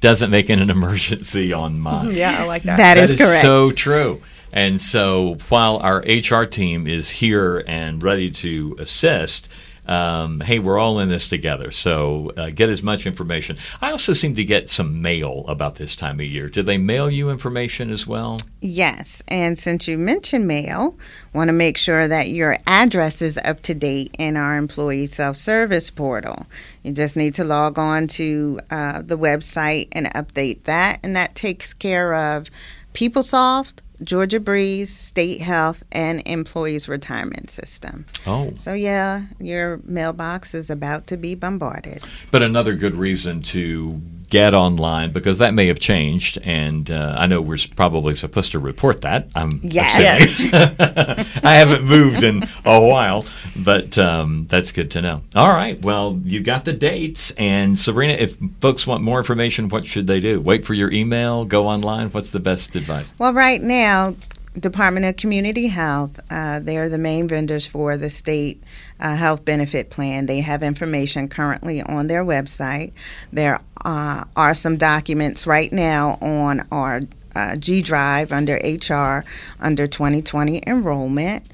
doesn't 0.00 0.30
make 0.30 0.48
it 0.48 0.58
an 0.58 0.70
emergency 0.70 1.52
on 1.52 1.78
mine." 1.78 2.14
Yeah, 2.14 2.40
I 2.40 2.44
like 2.46 2.62
that. 2.62 2.78
That 2.78 2.96
is 2.96 3.12
is 3.12 3.18
correct. 3.18 3.42
so 3.42 3.70
true. 3.72 4.22
And 4.54 4.80
so 4.80 5.36
while 5.50 5.76
our 5.76 5.98
HR 5.98 6.44
team 6.46 6.86
is 6.86 7.10
here 7.10 7.62
and 7.66 8.02
ready 8.02 8.30
to 8.30 8.74
assist, 8.78 9.50
um, 9.86 10.40
hey, 10.40 10.58
we're 10.58 10.78
all 10.78 10.98
in 10.98 11.08
this 11.08 11.28
together. 11.28 11.70
So 11.70 12.32
uh, 12.36 12.50
get 12.50 12.68
as 12.68 12.82
much 12.82 13.06
information. 13.06 13.56
I 13.80 13.90
also 13.90 14.12
seem 14.12 14.34
to 14.34 14.44
get 14.44 14.68
some 14.68 15.00
mail 15.00 15.44
about 15.48 15.76
this 15.76 15.96
time 15.96 16.20
of 16.20 16.26
year. 16.26 16.48
Do 16.48 16.62
they 16.62 16.78
mail 16.78 17.10
you 17.10 17.30
information 17.30 17.90
as 17.90 18.06
well? 18.06 18.40
Yes. 18.60 19.22
And 19.28 19.58
since 19.58 19.86
you 19.86 19.98
mentioned 19.98 20.46
mail, 20.48 20.96
want 21.32 21.48
to 21.48 21.52
make 21.52 21.76
sure 21.76 22.08
that 22.08 22.30
your 22.30 22.58
address 22.66 23.22
is 23.22 23.38
up 23.38 23.62
to 23.62 23.74
date 23.74 24.14
in 24.18 24.36
our 24.36 24.56
employee 24.56 25.06
self 25.06 25.36
service 25.36 25.90
portal. 25.90 26.46
You 26.82 26.92
just 26.92 27.16
need 27.16 27.34
to 27.36 27.44
log 27.44 27.78
on 27.78 28.06
to 28.08 28.60
uh, 28.70 29.02
the 29.02 29.18
website 29.18 29.88
and 29.92 30.06
update 30.14 30.64
that, 30.64 31.00
and 31.02 31.16
that 31.16 31.34
takes 31.34 31.74
care 31.74 32.14
of 32.14 32.48
PeopleSoft 32.94 33.80
Georgia 34.02 34.40
Breeze, 34.40 34.94
State 34.94 35.40
Health, 35.40 35.82
and 35.92 36.22
Employees 36.26 36.88
Retirement 36.88 37.50
System. 37.50 38.06
Oh. 38.26 38.52
So, 38.56 38.74
yeah, 38.74 39.26
your 39.40 39.80
mailbox 39.84 40.54
is 40.54 40.70
about 40.70 41.06
to 41.08 41.16
be 41.16 41.34
bombarded. 41.34 42.04
But 42.30 42.42
another 42.42 42.74
good 42.74 42.94
reason 42.94 43.42
to 43.42 44.00
get 44.28 44.54
online 44.54 45.12
because 45.12 45.38
that 45.38 45.54
may 45.54 45.66
have 45.66 45.78
changed, 45.78 46.38
and 46.42 46.90
uh, 46.90 47.14
I 47.16 47.26
know 47.26 47.40
we're 47.40 47.58
probably 47.76 48.14
supposed 48.14 48.52
to 48.52 48.58
report 48.58 49.02
that. 49.02 49.28
I'm 49.34 49.60
yes. 49.62 50.50
I 51.44 51.54
haven't 51.54 51.84
moved 51.84 52.22
in 52.22 52.42
a 52.64 52.80
while, 52.80 53.24
but 53.56 53.96
um, 53.98 54.46
that's 54.48 54.72
good 54.72 54.90
to 54.92 55.02
know. 55.02 55.22
All 55.34 55.48
right, 55.48 55.80
well, 55.82 56.20
you 56.24 56.40
got 56.40 56.64
the 56.64 56.72
dates, 56.72 57.30
and 57.32 57.78
Sabrina, 57.78 58.14
if 58.14 58.36
folks 58.60 58.86
want 58.86 59.02
more 59.02 59.18
information, 59.18 59.68
what 59.68 59.86
should 59.86 60.06
they 60.06 60.20
do? 60.20 60.40
Wait 60.40 60.64
for 60.64 60.74
your 60.74 60.90
email, 60.90 61.44
go 61.44 61.66
online. 61.66 62.10
What's 62.10 62.32
the 62.32 62.40
best 62.40 62.74
advice? 62.76 63.12
Well, 63.18 63.32
right 63.32 63.62
now, 63.62 64.16
Department 64.58 65.06
of 65.06 65.16
Community 65.16 65.68
Health, 65.68 66.18
uh, 66.30 66.60
they're 66.60 66.88
the 66.88 66.98
main 66.98 67.28
vendors 67.28 67.66
for 67.66 67.96
the 67.96 68.10
state 68.10 68.62
uh, 69.00 69.16
health 69.16 69.44
benefit 69.44 69.90
plan. 69.90 70.26
They 70.26 70.40
have 70.40 70.62
information 70.62 71.28
currently 71.28 71.82
on 71.82 72.06
their 72.06 72.24
website. 72.24 72.92
There 73.32 73.60
uh, 73.84 74.24
are 74.34 74.54
some 74.54 74.76
documents 74.76 75.46
right 75.46 75.72
now 75.72 76.18
on 76.20 76.66
our 76.70 77.02
uh, 77.34 77.56
G 77.56 77.82
Drive 77.82 78.32
under 78.32 78.54
HR 78.54 79.24
under 79.60 79.86
2020 79.86 80.62
enrollment. 80.66 81.44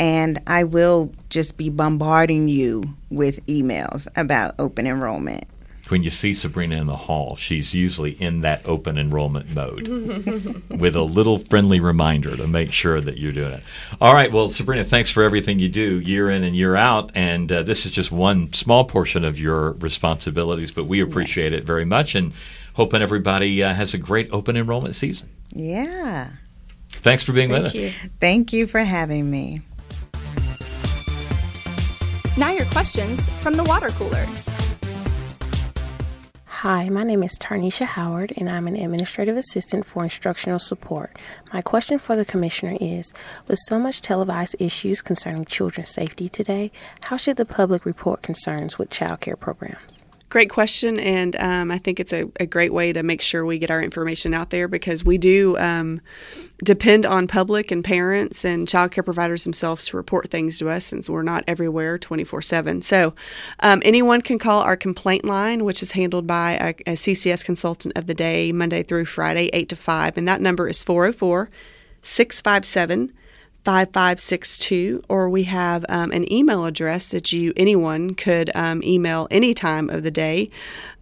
And 0.00 0.40
I 0.46 0.64
will 0.64 1.12
just 1.28 1.56
be 1.56 1.70
bombarding 1.70 2.48
you 2.48 2.84
with 3.10 3.44
emails 3.46 4.06
about 4.16 4.54
open 4.58 4.86
enrollment 4.86 5.44
when 5.90 6.02
you 6.02 6.10
see 6.10 6.34
Sabrina 6.34 6.76
in 6.76 6.86
the 6.86 6.96
hall, 6.96 7.36
she's 7.36 7.74
usually 7.74 8.12
in 8.12 8.42
that 8.42 8.64
open 8.66 8.98
enrollment 8.98 9.54
mode 9.54 9.88
with 10.68 10.96
a 10.96 11.02
little 11.02 11.38
friendly 11.38 11.80
reminder 11.80 12.36
to 12.36 12.46
make 12.46 12.72
sure 12.72 13.00
that 13.00 13.18
you're 13.18 13.32
doing 13.32 13.52
it. 13.52 13.62
All 14.00 14.14
right. 14.14 14.30
Well, 14.30 14.48
Sabrina, 14.48 14.84
thanks 14.84 15.10
for 15.10 15.22
everything 15.22 15.58
you 15.58 15.68
do 15.68 16.00
year 16.00 16.30
in 16.30 16.44
and 16.44 16.54
year 16.54 16.76
out. 16.76 17.10
And 17.14 17.50
uh, 17.50 17.62
this 17.62 17.86
is 17.86 17.92
just 17.92 18.12
one 18.12 18.52
small 18.52 18.84
portion 18.84 19.24
of 19.24 19.38
your 19.38 19.72
responsibilities, 19.72 20.72
but 20.72 20.84
we 20.84 21.00
appreciate 21.00 21.52
yes. 21.52 21.62
it 21.62 21.66
very 21.66 21.84
much 21.84 22.14
and 22.14 22.32
hoping 22.74 23.02
everybody 23.02 23.62
uh, 23.62 23.74
has 23.74 23.94
a 23.94 23.98
great 23.98 24.30
open 24.32 24.56
enrollment 24.56 24.94
season. 24.94 25.28
Yeah. 25.52 26.28
Thanks 26.90 27.22
for 27.22 27.32
being 27.32 27.50
Thank 27.50 27.64
with 27.64 27.74
you. 27.74 27.88
us. 27.88 27.94
Thank 28.20 28.52
you 28.52 28.66
for 28.66 28.80
having 28.80 29.30
me. 29.30 29.62
Now, 32.36 32.52
your 32.52 32.66
questions 32.66 33.26
from 33.40 33.54
the 33.54 33.64
water 33.64 33.88
cooler. 33.90 34.24
Hi, 36.62 36.88
my 36.88 37.04
name 37.04 37.22
is 37.22 37.38
Tarnisha 37.38 37.86
Howard, 37.86 38.32
and 38.36 38.50
I'm 38.50 38.66
an 38.66 38.74
administrative 38.74 39.36
assistant 39.36 39.86
for 39.86 40.02
instructional 40.02 40.58
support. 40.58 41.16
My 41.52 41.62
question 41.62 42.00
for 42.00 42.16
the 42.16 42.24
commissioner 42.24 42.76
is 42.80 43.14
With 43.46 43.60
so 43.66 43.78
much 43.78 44.00
televised 44.00 44.56
issues 44.58 45.00
concerning 45.00 45.44
children's 45.44 45.94
safety 45.94 46.28
today, 46.28 46.72
how 47.02 47.16
should 47.16 47.36
the 47.36 47.44
public 47.44 47.86
report 47.86 48.22
concerns 48.22 48.76
with 48.76 48.90
child 48.90 49.20
care 49.20 49.36
programs? 49.36 49.97
Great 50.30 50.50
question, 50.50 50.98
and 50.98 51.36
um, 51.36 51.70
I 51.70 51.78
think 51.78 51.98
it's 51.98 52.12
a, 52.12 52.30
a, 52.38 52.44
great 52.44 52.70
way 52.70 52.92
to 52.92 53.02
make 53.02 53.22
sure 53.22 53.46
we 53.46 53.58
get 53.58 53.70
our 53.70 53.82
information 53.82 54.34
out 54.34 54.50
there 54.50 54.68
because 54.68 55.02
we 55.02 55.16
do 55.16 55.56
um, 55.56 56.02
depend 56.62 57.06
on 57.06 57.26
public 57.26 57.70
and 57.70 57.82
parents 57.82 58.44
and 58.44 58.68
child 58.68 58.90
care 58.90 59.02
providers 59.02 59.44
themselves 59.44 59.86
to 59.86 59.96
report 59.96 60.30
things 60.30 60.58
to 60.58 60.68
us 60.68 60.84
since 60.84 61.08
we're 61.08 61.22
not 61.22 61.44
everywhere 61.46 61.96
24 61.96 62.42
7. 62.42 62.82
So 62.82 63.14
um, 63.60 63.80
anyone 63.86 64.20
can 64.20 64.38
call 64.38 64.60
our 64.60 64.76
complaint 64.76 65.24
line, 65.24 65.64
which 65.64 65.82
is 65.82 65.92
handled 65.92 66.26
by 66.26 66.52
a, 66.86 66.92
a 66.92 66.94
CCS 66.96 67.42
consultant 67.42 67.96
of 67.96 68.06
the 68.06 68.14
day, 68.14 68.52
Monday 68.52 68.82
through 68.82 69.06
Friday, 69.06 69.48
8 69.54 69.70
to 69.70 69.76
5, 69.76 70.18
and 70.18 70.28
that 70.28 70.42
number 70.42 70.68
is 70.68 70.82
404 70.82 71.48
657 72.02 73.14
5562 73.68 75.04
or 75.10 75.28
we 75.28 75.42
have 75.42 75.84
um, 75.90 76.10
an 76.10 76.32
email 76.32 76.64
address 76.64 77.08
that 77.08 77.32
you 77.32 77.52
anyone 77.54 78.14
could 78.14 78.50
um, 78.54 78.82
email 78.82 79.28
any 79.30 79.52
time 79.52 79.90
of 79.90 80.02
the 80.02 80.10
day. 80.10 80.48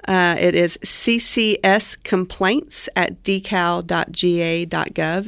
Uh, 0.09 0.35
it 0.37 0.57
is 0.57 0.77
ccscomplaints 0.79 2.89
at 2.97 3.23
decal.ga.gov 3.23 3.87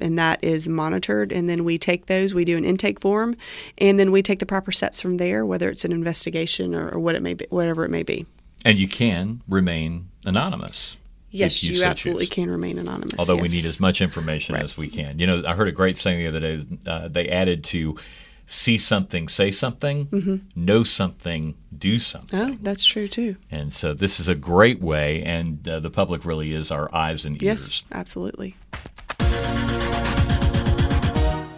and 0.01 0.18
that 0.18 0.42
is 0.42 0.68
monitored 0.68 1.31
and 1.31 1.48
then 1.48 1.62
we 1.62 1.79
take 1.79 2.07
those 2.07 2.35
we 2.35 2.44
do 2.44 2.57
an 2.57 2.64
intake 2.64 3.01
form 3.01 3.37
and 3.79 4.01
then 4.01 4.11
we 4.11 4.20
take 4.20 4.40
the 4.40 4.46
proper 4.46 4.72
steps 4.72 5.01
from 5.01 5.18
there 5.18 5.46
whether 5.46 5.70
it's 5.70 5.85
an 5.85 5.92
investigation 5.92 6.74
or, 6.74 6.88
or 6.88 6.98
what 6.98 7.14
it 7.14 7.22
may 7.22 7.35
be 7.35 7.46
whatever 7.51 7.85
it 7.85 7.90
may 7.90 8.03
be. 8.03 8.27
And 8.64 8.81
you 8.81 8.88
can 8.88 9.42
remain 9.46 10.09
anonymous 10.27 10.96
Yes, 11.30 11.62
you, 11.62 11.74
you 11.74 11.84
absolutely 11.84 12.26
choose. 12.26 12.34
can 12.34 12.50
remain 12.50 12.78
anonymous. 12.78 13.18
Although 13.18 13.34
yes. 13.34 13.42
we 13.42 13.48
need 13.48 13.64
as 13.66 13.80
much 13.80 14.00
information 14.00 14.54
right. 14.54 14.64
as 14.64 14.76
we 14.76 14.88
can. 14.88 15.18
You 15.18 15.26
know, 15.26 15.42
I 15.46 15.54
heard 15.54 15.68
a 15.68 15.72
great 15.72 15.98
saying 15.98 16.18
the 16.18 16.26
other 16.26 16.40
day. 16.40 16.64
Uh, 16.86 17.08
they 17.08 17.28
added 17.28 17.64
to 17.64 17.98
see 18.46 18.78
something, 18.78 19.28
say 19.28 19.50
something, 19.50 20.06
mm-hmm. 20.06 20.36
know 20.56 20.82
something, 20.82 21.54
do 21.76 21.98
something. 21.98 22.40
Oh, 22.40 22.56
that's 22.62 22.84
true 22.84 23.06
too. 23.06 23.36
And 23.50 23.74
so 23.74 23.92
this 23.92 24.18
is 24.18 24.28
a 24.28 24.34
great 24.34 24.80
way, 24.80 25.22
and 25.22 25.68
uh, 25.68 25.80
the 25.80 25.90
public 25.90 26.24
really 26.24 26.54
is 26.54 26.70
our 26.70 26.92
eyes 26.94 27.26
and 27.26 27.40
ears. 27.42 27.60
Yes, 27.60 27.84
absolutely. 27.92 28.56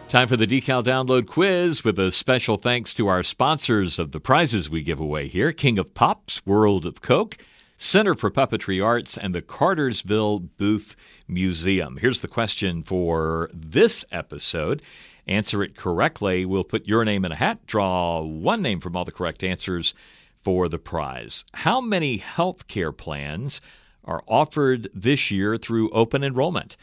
Time 0.08 0.26
for 0.26 0.36
the 0.36 0.46
Decal 0.48 0.82
Download 0.82 1.28
Quiz 1.28 1.84
with 1.84 1.96
a 1.96 2.10
special 2.10 2.56
thanks 2.56 2.92
to 2.94 3.06
our 3.06 3.22
sponsors 3.22 4.00
of 4.00 4.10
the 4.10 4.18
prizes 4.18 4.68
we 4.68 4.82
give 4.82 4.98
away 4.98 5.28
here 5.28 5.52
King 5.52 5.78
of 5.78 5.94
Pops, 5.94 6.44
World 6.44 6.84
of 6.84 7.00
Coke. 7.00 7.38
Center 7.82 8.14
for 8.14 8.30
Puppetry 8.30 8.84
Arts, 8.84 9.16
and 9.16 9.34
the 9.34 9.40
Cartersville 9.40 10.38
Booth 10.38 10.96
Museum. 11.26 11.96
Here's 11.96 12.20
the 12.20 12.28
question 12.28 12.82
for 12.82 13.48
this 13.54 14.04
episode. 14.12 14.82
Answer 15.26 15.62
it 15.62 15.78
correctly. 15.78 16.44
We'll 16.44 16.62
put 16.62 16.86
your 16.86 17.06
name 17.06 17.24
in 17.24 17.32
a 17.32 17.36
hat, 17.36 17.66
draw 17.66 18.20
one 18.20 18.60
name 18.60 18.80
from 18.80 18.96
all 18.96 19.06
the 19.06 19.12
correct 19.12 19.42
answers 19.42 19.94
for 20.42 20.68
the 20.68 20.78
prize. 20.78 21.46
How 21.54 21.80
many 21.80 22.18
health 22.18 22.68
care 22.68 22.92
plans 22.92 23.62
are 24.04 24.22
offered 24.28 24.90
this 24.94 25.30
year 25.30 25.56
through 25.56 25.88
open 25.88 26.22
enrollment? 26.22 26.76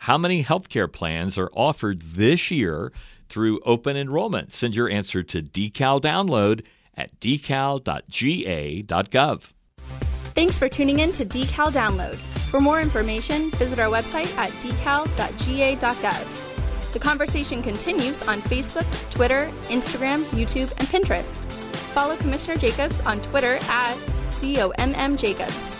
How 0.00 0.18
many 0.18 0.42
health 0.42 0.68
care 0.68 0.86
plans 0.86 1.38
are 1.38 1.50
offered 1.54 2.02
this 2.02 2.50
year 2.50 2.92
through 3.26 3.60
open 3.60 3.96
enrollment? 3.96 4.52
Send 4.52 4.76
your 4.76 4.90
answer 4.90 5.22
to 5.22 5.42
decal 5.42 5.98
download 5.98 6.62
at 6.94 7.18
decal.ga.gov. 7.20 7.82
Thanks 10.34 10.58
for 10.58 10.68
tuning 10.68 11.00
in 11.00 11.12
to 11.12 11.26
Decal 11.26 11.70
Download. 11.70 12.16
For 12.16 12.58
more 12.60 12.80
information, 12.80 13.50
visit 13.52 13.78
our 13.78 13.88
website 13.88 14.34
at 14.36 14.50
decal.ga.gov. 14.50 16.42
The 16.92 16.98
conversation 16.98 17.62
continues 17.62 18.26
on 18.28 18.40
Facebook, 18.42 18.86
Twitter, 19.10 19.50
Instagram, 19.68 20.24
YouTube, 20.26 20.70
and 20.78 20.88
Pinterest. 20.88 21.38
Follow 21.94 22.16
Commissioner 22.16 22.58
Jacobs 22.58 23.00
on 23.02 23.20
Twitter 23.22 23.56
at 23.62 23.96
COMM. 24.30 25.71